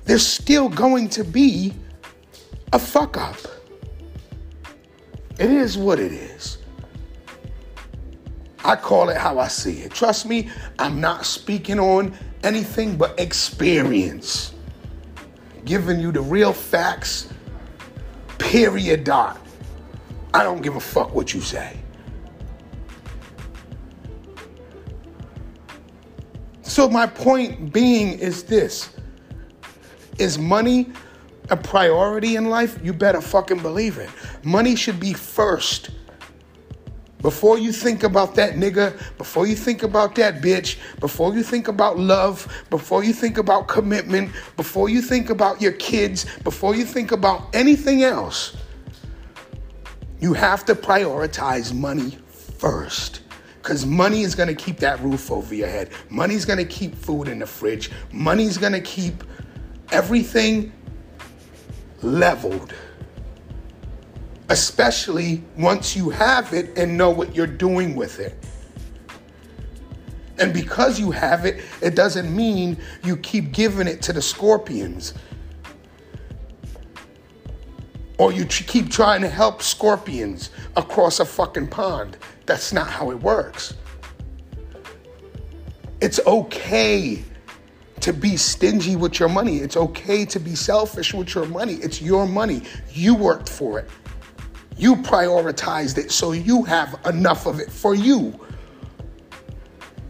there's 0.04 0.26
still 0.26 0.68
going 0.68 1.08
to 1.10 1.24
be 1.24 1.72
a 2.72 2.78
fuck 2.78 3.16
up. 3.16 3.36
It 5.42 5.50
is 5.50 5.76
what 5.76 5.98
it 5.98 6.12
is. 6.12 6.58
I 8.64 8.76
call 8.76 9.08
it 9.08 9.16
how 9.16 9.40
I 9.40 9.48
see 9.48 9.80
it. 9.80 9.92
Trust 9.92 10.24
me, 10.24 10.48
I'm 10.78 11.00
not 11.00 11.26
speaking 11.26 11.80
on 11.80 12.16
anything 12.44 12.96
but 12.96 13.18
experience. 13.18 14.54
Giving 15.64 15.98
you 15.98 16.12
the 16.12 16.20
real 16.20 16.52
facts, 16.52 17.28
period, 18.38 19.02
dot. 19.02 19.44
I 20.32 20.44
don't 20.44 20.62
give 20.62 20.76
a 20.76 20.80
fuck 20.80 21.12
what 21.12 21.34
you 21.34 21.40
say. 21.40 21.76
So, 26.62 26.88
my 26.88 27.08
point 27.08 27.72
being 27.72 28.16
is 28.16 28.44
this 28.44 28.90
Is 30.18 30.38
money 30.38 30.92
a 31.50 31.56
priority 31.56 32.36
in 32.36 32.46
life, 32.46 32.78
you 32.82 32.92
better 32.92 33.20
fucking 33.20 33.60
believe 33.60 33.98
it. 33.98 34.10
Money 34.44 34.76
should 34.76 35.00
be 35.00 35.12
first. 35.12 35.90
Before 37.20 37.56
you 37.56 37.72
think 37.72 38.02
about 38.02 38.34
that 38.34 38.54
nigga, 38.54 38.98
before 39.16 39.46
you 39.46 39.54
think 39.54 39.84
about 39.84 40.16
that 40.16 40.42
bitch, 40.42 40.76
before 40.98 41.32
you 41.34 41.44
think 41.44 41.68
about 41.68 41.96
love, 41.96 42.64
before 42.68 43.04
you 43.04 43.12
think 43.12 43.38
about 43.38 43.68
commitment, 43.68 44.32
before 44.56 44.88
you 44.88 45.00
think 45.00 45.30
about 45.30 45.62
your 45.62 45.72
kids, 45.72 46.26
before 46.42 46.74
you 46.74 46.84
think 46.84 47.12
about 47.12 47.54
anything 47.54 48.02
else, 48.02 48.56
you 50.20 50.32
have 50.32 50.64
to 50.64 50.74
prioritize 50.74 51.72
money 51.72 52.18
first. 52.58 53.20
Because 53.62 53.86
money 53.86 54.22
is 54.22 54.34
to 54.34 54.54
keep 54.54 54.78
that 54.78 54.98
roof 55.00 55.30
over 55.30 55.54
your 55.54 55.68
head. 55.68 55.90
Money's 56.10 56.44
to 56.44 56.64
keep 56.64 56.96
food 56.96 57.28
in 57.28 57.38
the 57.38 57.46
fridge. 57.46 57.92
Money's 58.10 58.58
to 58.58 58.80
keep 58.80 59.22
everything 59.92 60.72
leveled. 62.02 62.74
Especially 64.48 65.42
once 65.56 65.96
you 65.96 66.10
have 66.10 66.52
it 66.52 66.76
and 66.76 66.96
know 66.96 67.10
what 67.10 67.34
you're 67.34 67.46
doing 67.46 67.94
with 67.94 68.20
it. 68.20 68.36
And 70.38 70.52
because 70.52 70.98
you 70.98 71.10
have 71.10 71.44
it, 71.44 71.62
it 71.80 71.94
doesn't 71.94 72.34
mean 72.34 72.76
you 73.04 73.16
keep 73.16 73.52
giving 73.52 73.86
it 73.86 74.02
to 74.02 74.12
the 74.12 74.22
scorpions. 74.22 75.14
Or 78.18 78.32
you 78.32 78.44
keep 78.44 78.90
trying 78.90 79.20
to 79.22 79.28
help 79.28 79.62
scorpions 79.62 80.50
across 80.76 81.20
a 81.20 81.24
fucking 81.24 81.68
pond. 81.68 82.18
That's 82.46 82.72
not 82.72 82.88
how 82.88 83.10
it 83.10 83.20
works. 83.20 83.74
It's 86.00 86.18
okay 86.26 87.22
to 88.02 88.12
be 88.12 88.36
stingy 88.36 88.96
with 88.96 89.20
your 89.20 89.28
money. 89.28 89.58
It's 89.58 89.76
okay 89.76 90.24
to 90.26 90.40
be 90.40 90.54
selfish 90.54 91.14
with 91.14 91.34
your 91.34 91.46
money. 91.46 91.74
It's 91.74 92.02
your 92.02 92.26
money. 92.26 92.62
You 92.92 93.14
worked 93.14 93.48
for 93.48 93.78
it. 93.78 93.88
You 94.76 94.96
prioritized 94.96 95.98
it 95.98 96.10
so 96.10 96.32
you 96.32 96.64
have 96.64 96.98
enough 97.06 97.46
of 97.46 97.60
it 97.60 97.70
for 97.70 97.94
you. 97.94 98.38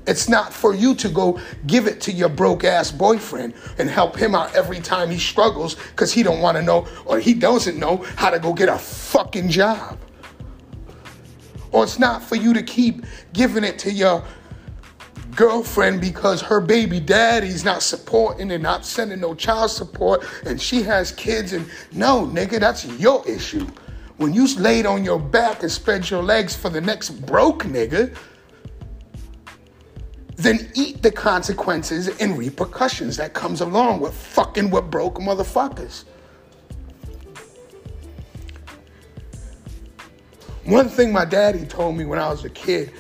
It's 0.07 0.29
not 0.29 0.53
for 0.53 0.75
you 0.75 0.95
to 0.97 1.09
go 1.09 1.39
give 1.67 1.87
it 1.87 2.01
to 2.03 2.13
your 2.13 2.31
broke 2.31 2.65
ass 2.65 2.91
boyfriend 2.91 3.55
and 3.79 3.89
help 3.89 4.17
him 4.17 4.35
out 4.35 4.55
every 4.55 4.81
time 4.81 5.11
he 5.11 5.19
struggles 5.19 5.75
because 5.75 6.13
he 6.13 6.23
don't 6.23 6.41
want 6.41 6.57
to 6.57 6.63
know 6.63 6.89
or 7.05 7.21
he 7.21 7.35
doesn't 7.35 7.79
know 7.79 7.99
how 8.17 8.31
to 8.31 8.39
go 8.39 8.53
get 8.53 8.69
a 8.69 8.79
fucking 8.79 9.51
job. 9.51 9.99
Or 11.71 11.85
it's 11.85 11.99
not 11.99 12.23
for 12.23 12.37
you 12.37 12.53
to 12.55 12.63
keep 12.63 13.05
giving 13.33 13.65
it 13.65 13.79
to 13.81 13.93
your 13.93 14.25
girlfriend 15.35 16.01
because 16.01 16.41
her 16.43 16.61
baby 16.61 17.01
daddy's 17.01 17.65
not 17.65 17.83
supporting 17.83 18.51
and 18.51 18.63
not 18.63 18.85
sending 18.85 19.21
no 19.21 19.35
child 19.35 19.71
support 19.71 20.25
and 20.47 20.61
she 20.61 20.83
has 20.83 21.13
kids 21.13 21.53
and 21.53 21.69
no 21.93 22.27
nigga 22.27 22.61
that's 22.61 22.85
your 22.99 23.27
issue 23.29 23.67
when 24.19 24.33
you 24.33 24.47
laid 24.57 24.85
on 24.85 25.05
your 25.05 25.19
back 25.19 25.63
and 25.63 25.73
spread 25.73 26.09
your 26.11 26.23
legs 26.23 26.55
for 26.55 26.69
the 26.69 26.81
next 26.81 27.11
broke 27.27 27.65
nigga 27.65 28.15
then 30.43 30.71
eat 30.75 31.03
the 31.03 31.11
consequences 31.11 32.09
and 32.21 32.37
repercussions 32.37 33.17
that 33.17 33.33
comes 33.33 33.61
along 33.61 34.01
with 34.01 34.15
fucking 34.15 34.71
with 34.71 34.91
broke 34.91 35.19
motherfuckers. 35.19 36.05
One 40.65 40.89
thing 40.89 41.13
my 41.13 41.25
daddy 41.25 41.65
told 41.65 41.97
me 41.97 42.05
when 42.05 42.19
I 42.19 42.29
was 42.29 42.45
a 42.45 42.51
kid, 42.51 42.93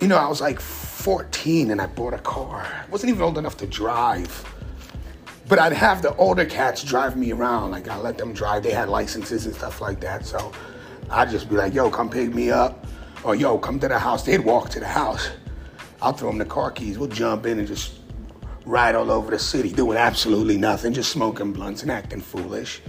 you 0.00 0.08
know, 0.08 0.16
I 0.16 0.26
was 0.26 0.40
like 0.40 0.60
14 0.60 1.70
and 1.70 1.80
I 1.80 1.86
bought 1.86 2.14
a 2.14 2.18
car. 2.18 2.62
I 2.62 2.90
wasn't 2.90 3.10
even 3.10 3.22
old 3.22 3.36
enough 3.36 3.56
to 3.58 3.66
drive. 3.66 4.44
But 5.46 5.58
I'd 5.58 5.72
have 5.72 6.00
the 6.00 6.14
older 6.16 6.44
cats 6.44 6.82
drive 6.82 7.16
me 7.16 7.32
around. 7.32 7.72
Like 7.72 7.88
I 7.88 7.98
let 7.98 8.16
them 8.16 8.32
drive. 8.32 8.62
They 8.62 8.70
had 8.70 8.88
licenses 8.88 9.46
and 9.46 9.54
stuff 9.54 9.80
like 9.80 10.00
that. 10.00 10.24
So 10.24 10.52
I'd 11.10 11.30
just 11.30 11.50
be 11.50 11.56
like, 11.56 11.74
yo, 11.74 11.90
come 11.90 12.08
pick 12.08 12.34
me 12.34 12.50
up 12.50 12.86
or 13.24 13.34
yo, 13.34 13.58
come 13.58 13.78
to 13.80 13.88
the 13.88 13.98
house. 13.98 14.22
They'd 14.24 14.40
walk 14.40 14.70
to 14.70 14.80
the 14.80 14.86
house. 14.86 15.28
I'll 16.00 16.12
throw 16.12 16.30
them 16.30 16.38
the 16.38 16.46
car 16.46 16.70
keys. 16.70 16.98
We'll 16.98 17.08
jump 17.08 17.44
in 17.44 17.58
and 17.58 17.68
just 17.68 17.98
ride 18.64 18.94
all 18.94 19.10
over 19.10 19.30
the 19.30 19.38
city, 19.38 19.70
doing 19.70 19.98
absolutely 19.98 20.56
nothing, 20.56 20.94
just 20.94 21.10
smoking 21.10 21.52
blunts 21.52 21.82
and 21.82 21.90
acting 21.90 22.20
foolish. 22.20 22.80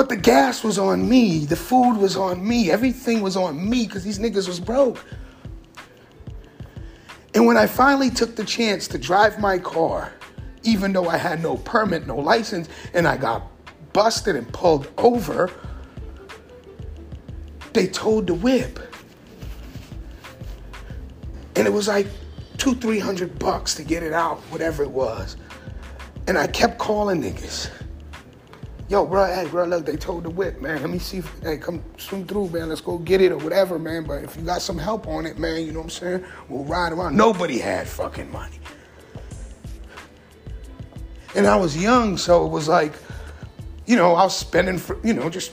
But 0.00 0.08
the 0.08 0.16
gas 0.16 0.64
was 0.64 0.78
on 0.78 1.06
me, 1.06 1.44
the 1.44 1.56
food 1.56 1.98
was 1.98 2.16
on 2.16 2.42
me, 2.48 2.70
everything 2.70 3.20
was 3.20 3.36
on 3.36 3.68
me 3.68 3.86
because 3.86 4.02
these 4.02 4.18
niggas 4.18 4.48
was 4.48 4.58
broke. 4.58 5.04
And 7.34 7.44
when 7.44 7.58
I 7.58 7.66
finally 7.66 8.08
took 8.08 8.34
the 8.34 8.46
chance 8.46 8.88
to 8.88 8.96
drive 8.96 9.38
my 9.38 9.58
car, 9.58 10.10
even 10.62 10.94
though 10.94 11.06
I 11.06 11.18
had 11.18 11.42
no 11.42 11.58
permit, 11.58 12.06
no 12.06 12.16
license, 12.16 12.70
and 12.94 13.06
I 13.06 13.18
got 13.18 13.42
busted 13.92 14.36
and 14.36 14.50
pulled 14.54 14.90
over, 14.96 15.50
they 17.74 17.86
towed 17.86 18.28
the 18.28 18.32
whip. 18.32 18.80
And 21.56 21.66
it 21.66 21.72
was 21.74 21.88
like 21.88 22.06
two, 22.56 22.74
three 22.74 23.00
hundred 23.00 23.38
bucks 23.38 23.74
to 23.74 23.82
get 23.82 24.02
it 24.02 24.14
out, 24.14 24.38
whatever 24.48 24.82
it 24.82 24.90
was. 24.90 25.36
And 26.26 26.38
I 26.38 26.46
kept 26.46 26.78
calling 26.78 27.22
niggas. 27.22 27.70
Yo, 28.90 29.06
bro, 29.06 29.24
hey, 29.24 29.46
bro, 29.46 29.66
look, 29.66 29.86
they 29.86 29.94
towed 29.94 30.24
the 30.24 30.30
whip, 30.30 30.60
man. 30.60 30.80
Let 30.80 30.90
me 30.90 30.98
see 30.98 31.18
if, 31.18 31.32
hey, 31.44 31.58
come 31.58 31.80
swing 31.96 32.26
through, 32.26 32.48
man. 32.48 32.68
Let's 32.68 32.80
go 32.80 32.98
get 32.98 33.20
it 33.20 33.30
or 33.30 33.38
whatever, 33.38 33.78
man. 33.78 34.02
But 34.04 34.24
if 34.24 34.36
you 34.36 34.42
got 34.42 34.62
some 34.62 34.76
help 34.76 35.06
on 35.06 35.26
it, 35.26 35.38
man, 35.38 35.64
you 35.64 35.70
know 35.70 35.78
what 35.78 35.84
I'm 35.84 35.90
saying? 35.90 36.24
We'll 36.48 36.64
ride 36.64 36.92
around. 36.92 37.16
Nobody 37.16 37.58
had 37.58 37.86
fucking 37.86 38.32
money. 38.32 38.58
And 41.36 41.46
I 41.46 41.54
was 41.54 41.80
young, 41.80 42.16
so 42.16 42.44
it 42.44 42.48
was 42.48 42.66
like, 42.66 42.92
you 43.86 43.94
know, 43.94 44.16
I 44.16 44.24
was 44.24 44.36
spending 44.36 44.76
for, 44.76 44.98
you 45.06 45.14
know, 45.14 45.30
just 45.30 45.52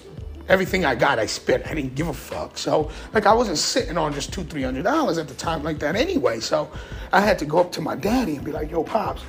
Everything 0.49 0.85
I 0.85 0.95
got, 0.95 1.19
I 1.19 1.25
spent. 1.25 1.67
I 1.67 1.73
didn't 1.73 1.95
give 1.95 2.07
a 2.07 2.13
fuck. 2.13 2.57
So, 2.57 2.89
like, 3.13 3.25
I 3.25 3.33
wasn't 3.33 3.57
sitting 3.57 3.97
on 3.97 4.13
just 4.13 4.31
two, 4.31 4.45
three 4.45 4.63
hundred 4.63 4.83
dollars 4.83 5.17
at 5.17 5.27
the 5.27 5.33
time 5.33 5.61
like 5.61 5.79
that 5.79 5.97
anyway. 5.97 6.39
So, 6.39 6.71
I 7.11 7.19
had 7.19 7.37
to 7.39 7.45
go 7.45 7.59
up 7.59 7.71
to 7.73 7.81
my 7.81 7.95
daddy 7.95 8.37
and 8.37 8.45
be 8.45 8.53
like, 8.53 8.71
"Yo, 8.71 8.83
pops, 8.83 9.23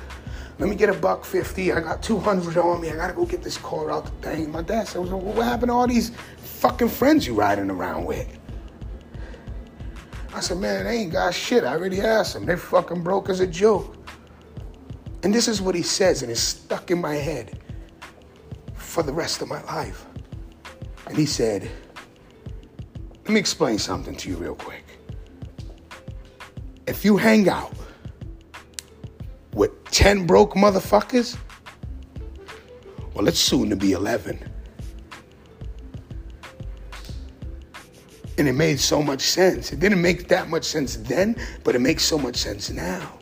let 0.59 0.69
me 0.69 0.75
get 0.75 0.89
a 0.89 0.93
buck 0.93 1.25
fifty. 1.25 1.71
I 1.71 1.79
got 1.79 2.03
two 2.03 2.19
hundred 2.19 2.57
on 2.57 2.81
me. 2.81 2.91
I 2.91 2.95
gotta 2.95 3.13
go 3.13 3.25
get 3.25 3.41
this 3.41 3.57
car 3.57 3.89
out 3.89 4.05
the 4.05 4.11
thing." 4.29 4.51
My 4.51 4.61
dad 4.61 4.87
said, 4.87 5.01
well, 5.01 5.19
"What 5.19 5.45
happened 5.45 5.69
to 5.69 5.73
all 5.73 5.87
these 5.87 6.11
fucking 6.37 6.89
friends 6.89 7.25
you 7.25 7.33
riding 7.33 7.71
around 7.71 8.05
with?" 8.05 8.27
I 10.33 10.41
said, 10.41 10.57
"Man, 10.57 10.85
they 10.85 10.97
ain't 10.97 11.11
got 11.11 11.33
shit. 11.33 11.63
I 11.63 11.73
already 11.73 12.01
asked 12.01 12.33
them. 12.33 12.45
They 12.45 12.55
fucking 12.55 13.01
broke 13.01 13.29
as 13.29 13.39
a 13.39 13.47
joke." 13.47 13.95
And 15.23 15.33
this 15.33 15.47
is 15.47 15.61
what 15.61 15.75
he 15.75 15.81
says, 15.81 16.21
and 16.21 16.31
it's 16.31 16.39
stuck 16.39 16.91
in 16.91 17.01
my 17.01 17.15
head 17.15 17.59
for 18.73 19.03
the 19.03 19.11
rest 19.11 19.41
of 19.41 19.47
my 19.47 19.61
life. 19.63 20.05
And 21.07 21.17
he 21.17 21.25
said, 21.25 21.69
Let 23.25 23.33
me 23.33 23.39
explain 23.39 23.79
something 23.79 24.15
to 24.15 24.29
you 24.29 24.37
real 24.37 24.55
quick. 24.55 24.85
If 26.87 27.03
you 27.03 27.17
hang 27.17 27.49
out 27.49 27.73
10 29.99 30.25
broke 30.25 30.53
motherfuckers, 30.53 31.37
well, 33.13 33.27
it's 33.27 33.37
soon 33.37 33.69
to 33.69 33.75
be 33.75 33.91
11. 33.91 34.49
And 38.37 38.47
it 38.47 38.53
made 38.53 38.79
so 38.79 39.03
much 39.03 39.19
sense. 39.19 39.73
It 39.73 39.81
didn't 39.81 40.01
make 40.01 40.29
that 40.29 40.47
much 40.47 40.63
sense 40.63 40.95
then, 40.95 41.35
but 41.65 41.75
it 41.75 41.79
makes 41.79 42.05
so 42.05 42.17
much 42.17 42.37
sense 42.37 42.69
now. 42.69 43.19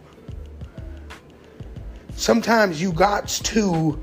Sometimes 2.12 2.80
you 2.80 2.92
got 2.92 3.28
to 3.28 4.00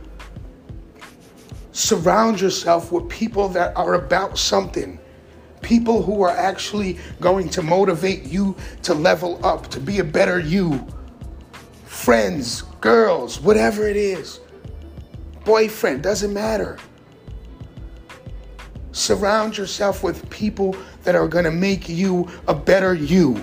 Surround 1.70 2.40
yourself 2.40 2.90
with 2.90 3.08
people 3.08 3.48
that 3.50 3.76
are 3.76 3.94
about 3.94 4.36
something. 4.36 4.98
People 5.62 6.02
who 6.02 6.22
are 6.22 6.30
actually 6.30 6.98
going 7.20 7.48
to 7.50 7.62
motivate 7.62 8.24
you 8.24 8.56
to 8.82 8.94
level 8.94 9.38
up, 9.46 9.68
to 9.68 9.78
be 9.78 10.00
a 10.00 10.04
better 10.04 10.40
you. 10.40 10.84
Friends, 12.04 12.60
girls, 12.82 13.40
whatever 13.40 13.88
it 13.88 13.96
is. 13.96 14.40
Boyfriend, 15.46 16.02
doesn't 16.02 16.34
matter. 16.34 16.76
Surround 18.92 19.56
yourself 19.56 20.02
with 20.02 20.28
people 20.28 20.76
that 21.04 21.14
are 21.14 21.26
going 21.26 21.46
to 21.46 21.50
make 21.50 21.88
you 21.88 22.28
a 22.46 22.54
better 22.54 22.92
you. 22.92 23.42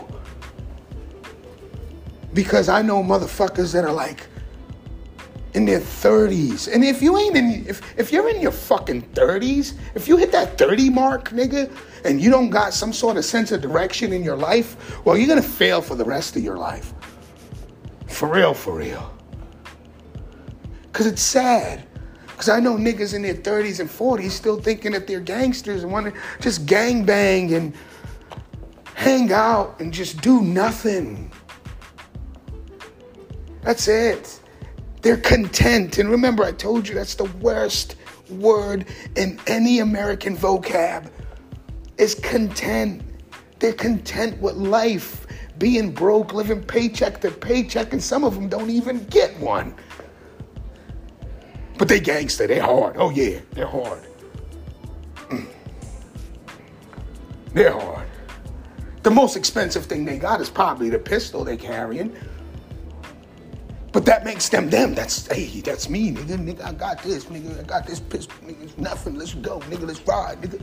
Because 2.35 2.69
I 2.69 2.83
know 2.83 3.01
motherfuckers 3.01 3.73
that 3.73 3.83
are 3.83 3.91
like, 3.91 4.27
in 5.55 5.65
their 5.65 5.79
30s. 5.79 6.71
And 6.71 6.83
if 6.83 7.01
you 7.01 7.17
ain't 7.17 7.35
in 7.35 7.65
if 7.67 7.81
if 7.97 8.11
you're 8.11 8.29
in 8.29 8.39
your 8.39 8.51
fucking 8.51 9.01
30s, 9.13 9.73
if 9.95 10.07
you 10.07 10.17
hit 10.17 10.31
that 10.33 10.59
30 10.59 10.91
mark, 10.91 11.31
nigga, 11.31 11.75
and 12.05 12.21
you 12.21 12.29
don't 12.29 12.51
got 12.51 12.75
some 12.75 12.93
sort 12.93 13.17
of 13.17 13.25
sense 13.25 13.51
of 13.51 13.59
direction 13.59 14.13
in 14.13 14.23
your 14.23 14.37
life, 14.37 15.03
well, 15.03 15.17
you're 15.17 15.27
gonna 15.27 15.41
fail 15.41 15.81
for 15.81 15.95
the 15.95 16.05
rest 16.05 16.35
of 16.35 16.43
your 16.43 16.57
life. 16.57 16.93
For 18.21 18.27
real, 18.27 18.53
for 18.53 18.75
real. 18.75 19.11
Cause 20.93 21.07
it's 21.07 21.23
sad. 21.23 21.87
Cause 22.37 22.49
I 22.49 22.59
know 22.59 22.75
niggas 22.75 23.15
in 23.15 23.23
their 23.23 23.33
30s 23.33 23.79
and 23.79 23.89
40s 23.89 24.29
still 24.29 24.61
thinking 24.61 24.91
that 24.91 25.07
they're 25.07 25.19
gangsters 25.19 25.81
and 25.81 25.91
want 25.91 26.13
to 26.13 26.21
just 26.39 26.67
gang 26.67 27.03
bang 27.03 27.51
and 27.55 27.73
hang 28.93 29.33
out 29.33 29.81
and 29.81 29.91
just 29.91 30.21
do 30.21 30.43
nothing. 30.43 31.31
That's 33.63 33.87
it. 33.87 34.39
They're 35.01 35.17
content. 35.17 35.97
And 35.97 36.07
remember, 36.07 36.43
I 36.43 36.51
told 36.51 36.87
you 36.87 36.93
that's 36.93 37.15
the 37.15 37.25
worst 37.41 37.95
word 38.29 38.85
in 39.15 39.39
any 39.47 39.79
American 39.79 40.37
vocab 40.37 41.09
is 41.97 42.13
content. 42.13 43.01
They're 43.57 43.73
content 43.73 44.39
with 44.39 44.53
life, 44.57 45.25
being 45.61 45.91
broke, 45.91 46.33
living 46.33 46.63
paycheck 46.63 47.21
to 47.21 47.29
paycheck, 47.29 47.93
and 47.93 48.01
some 48.01 48.23
of 48.23 48.33
them 48.33 48.49
don't 48.49 48.71
even 48.71 49.05
get 49.05 49.39
one. 49.39 49.75
But 51.77 51.87
they 51.87 51.99
gangster, 51.99 52.47
they 52.47 52.57
hard. 52.57 52.95
Oh 52.97 53.11
yeah, 53.11 53.41
they're 53.51 53.67
hard. 53.67 54.07
Mm. 55.29 55.45
They're 57.53 57.79
hard. 57.79 58.07
The 59.03 59.11
most 59.11 59.37
expensive 59.37 59.85
thing 59.85 60.03
they 60.03 60.17
got 60.17 60.41
is 60.41 60.49
probably 60.49 60.89
the 60.89 60.97
pistol 60.97 61.43
they're 61.43 61.57
carrying. 61.57 62.15
But 63.91 64.03
that 64.05 64.25
makes 64.25 64.49
them 64.49 64.67
them. 64.67 64.95
That's 64.95 65.27
hey, 65.27 65.45
that's 65.61 65.89
me, 65.89 66.11
nigga. 66.11 66.37
Nigga, 66.39 66.65
I 66.65 66.73
got 66.73 67.03
this, 67.03 67.25
nigga. 67.25 67.59
I 67.59 67.63
got 67.63 67.85
this 67.85 67.99
pistol, 67.99 68.35
nigga. 68.43 68.63
It's 68.63 68.77
nothing. 68.79 69.13
Let's 69.13 69.35
go, 69.35 69.59
nigga. 69.59 69.85
Let's 69.85 70.01
ride, 70.07 70.41
nigga. 70.41 70.59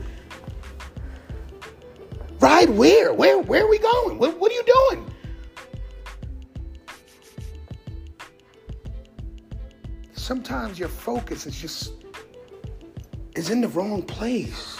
Ride 2.39 2.69
where? 2.69 3.13
Where? 3.13 3.39
Where 3.39 3.65
are 3.65 3.69
we 3.69 3.79
going? 3.79 4.17
What, 4.17 4.39
what 4.39 4.51
are 4.51 4.55
you 4.55 4.63
doing? 4.63 5.13
Sometimes 10.13 10.79
your 10.79 10.89
focus 10.89 11.45
is 11.45 11.59
just 11.59 11.93
is 13.35 13.49
in 13.49 13.61
the 13.61 13.67
wrong 13.69 14.01
place. 14.03 14.77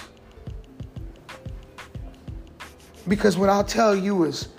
Because 3.08 3.38
what 3.38 3.50
I'll 3.50 3.63
tell 3.63 3.95
you 3.95 4.26
is 4.26 4.50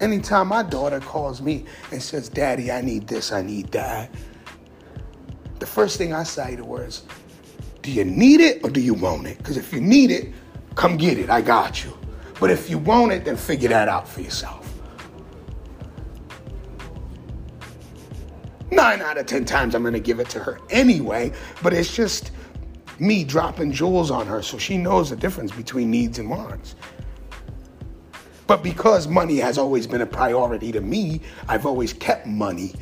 anytime 0.00 0.48
my 0.48 0.62
daughter 0.62 1.00
calls 1.00 1.40
me 1.40 1.64
and 1.92 2.02
says, 2.02 2.28
Daddy, 2.28 2.72
I 2.72 2.80
need 2.80 3.06
this, 3.06 3.30
I 3.32 3.42
need 3.42 3.70
that, 3.72 4.10
the 5.58 5.66
first 5.66 5.98
thing 5.98 6.12
I 6.12 6.24
say 6.24 6.56
to 6.56 6.64
her 6.74 6.86
is, 6.86 7.04
Do 7.82 7.92
you 7.92 8.04
need 8.04 8.40
it 8.40 8.64
or 8.64 8.70
do 8.70 8.80
you 8.80 8.94
want 8.94 9.26
it? 9.26 9.38
Because 9.38 9.56
if 9.56 9.72
you 9.72 9.80
need 9.80 10.10
it, 10.10 10.32
come 10.76 10.96
get 10.96 11.18
it. 11.18 11.28
I 11.28 11.40
got 11.40 11.84
you. 11.84 11.92
But 12.38 12.50
if 12.50 12.70
you 12.70 12.78
want 12.78 13.10
it, 13.10 13.24
then 13.24 13.36
figure 13.36 13.70
that 13.70 13.88
out 13.88 14.08
for 14.08 14.20
yourself. 14.20 14.62
Nine 18.70 19.00
out 19.00 19.16
of 19.16 19.26
ten 19.26 19.44
times 19.44 19.74
I'm 19.74 19.82
gonna 19.82 19.98
give 19.98 20.20
it 20.20 20.28
to 20.30 20.38
her 20.38 20.58
anyway, 20.70 21.32
but 21.62 21.72
it's 21.72 21.94
just 21.94 22.30
me 22.98 23.24
dropping 23.24 23.72
jewels 23.72 24.10
on 24.10 24.26
her 24.26 24.42
so 24.42 24.58
she 24.58 24.76
knows 24.76 25.10
the 25.10 25.16
difference 25.16 25.50
between 25.52 25.90
needs 25.90 26.18
and 26.18 26.28
wants. 26.28 26.76
But 28.46 28.62
because 28.62 29.08
money 29.08 29.36
has 29.38 29.58
always 29.58 29.86
been 29.86 30.02
a 30.02 30.06
priority 30.06 30.72
to 30.72 30.80
me, 30.80 31.20
I've 31.48 31.66
always 31.66 31.92
kept 31.92 32.26
money. 32.26 32.74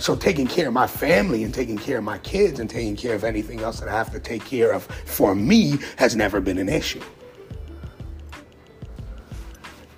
So 0.00 0.16
taking 0.16 0.46
care 0.46 0.68
of 0.68 0.72
my 0.72 0.86
family 0.86 1.44
and 1.44 1.52
taking 1.52 1.76
care 1.76 1.98
of 1.98 2.04
my 2.04 2.16
kids 2.18 2.58
and 2.58 2.70
taking 2.70 2.96
care 2.96 3.14
of 3.14 3.22
anything 3.22 3.60
else 3.60 3.80
that 3.80 3.88
I 3.88 3.92
have 3.92 4.10
to 4.12 4.18
take 4.18 4.42
care 4.42 4.72
of 4.72 4.84
for 4.84 5.34
me 5.34 5.78
has 5.98 6.16
never 6.16 6.40
been 6.40 6.56
an 6.56 6.70
issue. 6.70 7.02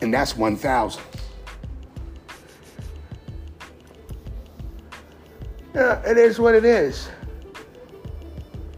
And 0.01 0.13
that's 0.13 0.37
1,000. 0.37 1.01
Yeah, 5.73 6.03
it 6.05 6.19
is 6.19 6.41
what 6.41 6.57
it 6.57 6.65
is. 6.65 7.09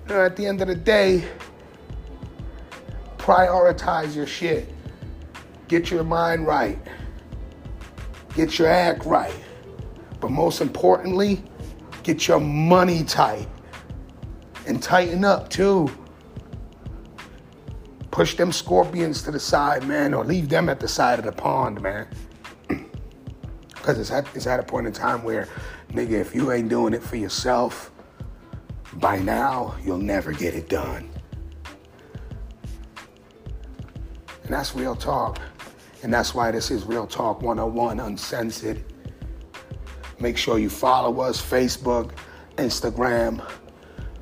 You 0.07 0.15
know, 0.15 0.25
at 0.27 0.37
the 0.37 0.45
end 0.45 0.61
of 0.61 0.69
the 0.69 0.75
day, 0.75 1.25
prioritize 3.17 4.15
your 4.15 4.27
shit. 4.27 4.69
Get 5.69 5.91
your 5.91 6.05
mind 6.05 6.47
right. 6.47 6.79
Get 8.37 8.59
your 8.59 8.69
act 8.69 9.07
right. 9.07 9.35
But 10.25 10.31
most 10.31 10.63
importantly, 10.63 11.45
get 12.03 12.27
your 12.27 12.41
money 12.41 13.05
tight. 13.05 13.47
And 14.67 14.83
tighten 14.83 15.23
up 15.23 15.51
too. 15.51 15.91
Push 18.11 18.37
them 18.37 18.51
scorpions 18.51 19.21
to 19.25 19.31
the 19.31 19.39
side, 19.39 19.87
man, 19.87 20.15
or 20.15 20.25
leave 20.25 20.49
them 20.49 20.71
at 20.71 20.81
the 20.81 20.89
side 20.89 21.19
of 21.19 21.27
the 21.27 21.33
pond, 21.33 21.83
man. 21.83 22.09
Because 23.69 23.99
it's 23.99 24.11
at, 24.11 24.27
it's 24.35 24.47
at 24.47 24.59
a 24.59 24.63
point 24.63 24.87
in 24.87 24.95
time 24.95 25.23
where, 25.25 25.47
nigga, 25.91 26.13
if 26.13 26.35
you 26.35 26.53
ain't 26.53 26.71
doing 26.71 26.95
it 26.95 27.03
for 27.03 27.17
yourself, 27.17 27.91
by 28.95 29.19
now, 29.19 29.75
you'll 29.85 29.99
never 29.99 30.33
get 30.33 30.55
it 30.55 30.71
done. 30.71 31.11
And 34.43 34.49
that's 34.49 34.75
real 34.75 34.97
talk. 34.97 35.39
And 36.03 36.11
that's 36.11 36.35
why 36.35 36.51
this 36.51 36.71
is 36.71 36.87
Real 36.87 37.07
Talk 37.07 37.43
101 37.43 38.01
Uncensored. 38.01 38.83
Make 40.25 40.39
sure 40.39 40.59
you 40.59 40.71
follow 40.71 41.21
us 41.21 41.39
Facebook, 41.39 42.13
Instagram, 42.57 43.47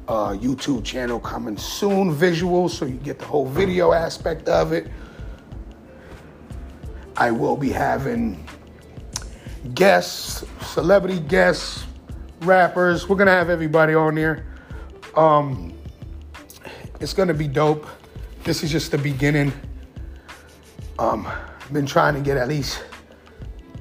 uh, 0.09 0.31
YouTube 0.31 0.85
channel 0.85 1.21
coming 1.21 1.57
soon, 1.57 2.13
visuals, 2.13 2.71
so 2.71 2.87
you 2.87 2.97
get 2.97 3.21
the 3.21 3.25
whole 3.25 3.47
video 3.47 3.93
aspect 3.93 4.49
of 4.49 4.73
it. 4.73 4.89
I 7.17 7.31
will 7.31 7.57
be 7.57 7.71
having 7.71 8.45
guests, 9.75 10.45
celebrity 10.63 11.21
guests, 11.21 11.85
rappers. 12.41 13.09
We're 13.09 13.15
gonna 13.15 13.31
have 13.31 13.49
everybody 13.49 13.95
on 13.95 14.17
there. 14.17 14.45
Um, 15.15 15.73
it's 16.99 17.15
gonna 17.15 17.33
be 17.33 17.47
dope. 17.47 17.87
This 18.43 18.65
is 18.65 18.73
just 18.73 18.91
the 18.91 18.99
beginning. 18.99 19.53
Um, 20.99 21.29
I've 21.29 21.73
been 21.73 21.87
trying 21.87 22.15
to 22.15 22.21
get 22.21 22.39
at 22.39 22.49
least 22.49 22.83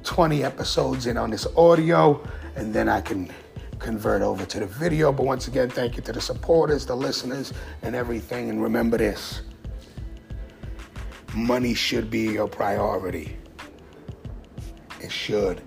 20 0.04 0.44
episodes 0.44 1.06
in 1.06 1.16
on 1.16 1.30
this 1.30 1.46
audio, 1.56 2.22
and 2.56 2.72
then 2.74 2.88
I 2.88 3.00
can 3.00 3.30
convert 3.78 4.22
over 4.22 4.44
to 4.46 4.60
the 4.60 4.66
video. 4.66 5.12
But 5.12 5.26
once 5.26 5.48
again, 5.48 5.70
thank 5.70 5.96
you 5.96 6.02
to 6.02 6.12
the 6.12 6.20
supporters, 6.20 6.86
the 6.86 6.96
listeners, 6.96 7.52
and 7.82 7.94
everything. 7.94 8.50
And 8.50 8.62
remember 8.62 8.98
this 8.98 9.42
money 11.34 11.74
should 11.74 12.10
be 12.10 12.32
your 12.32 12.48
priority. 12.48 13.36
It 15.00 15.10
should. 15.10 15.62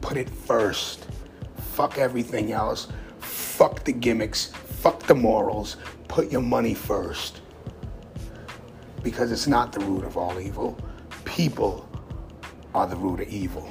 Put 0.00 0.16
it 0.16 0.30
first. 0.30 1.06
Fuck 1.72 1.98
everything 1.98 2.52
else. 2.52 2.88
Fuck 3.18 3.84
the 3.84 3.92
gimmicks. 3.92 4.46
Fuck 4.46 5.02
the 5.02 5.14
morals. 5.14 5.76
Put 6.06 6.30
your 6.30 6.42
money 6.42 6.74
first. 6.74 7.40
Because 9.02 9.32
it's 9.32 9.46
not 9.46 9.72
the 9.72 9.80
root 9.80 10.04
of 10.04 10.16
all 10.16 10.40
evil 10.40 10.78
people 11.24 11.87
are 12.78 12.86
the 12.86 12.94
root 12.94 13.18
of 13.18 13.28
evil. 13.28 13.68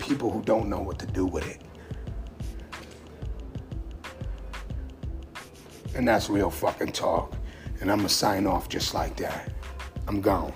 People 0.00 0.32
who 0.32 0.42
don't 0.42 0.68
know 0.68 0.80
what 0.80 0.98
to 0.98 1.06
do 1.06 1.24
with 1.24 1.48
it. 1.48 1.62
And 5.94 6.08
that's 6.08 6.28
real 6.28 6.50
fucking 6.50 6.90
talk. 6.90 7.36
And 7.80 7.88
I'm 7.88 7.98
gonna 7.98 8.08
sign 8.08 8.48
off 8.48 8.68
just 8.68 8.94
like 8.94 9.14
that. 9.18 9.52
I'm 10.08 10.20
gone. 10.20 10.52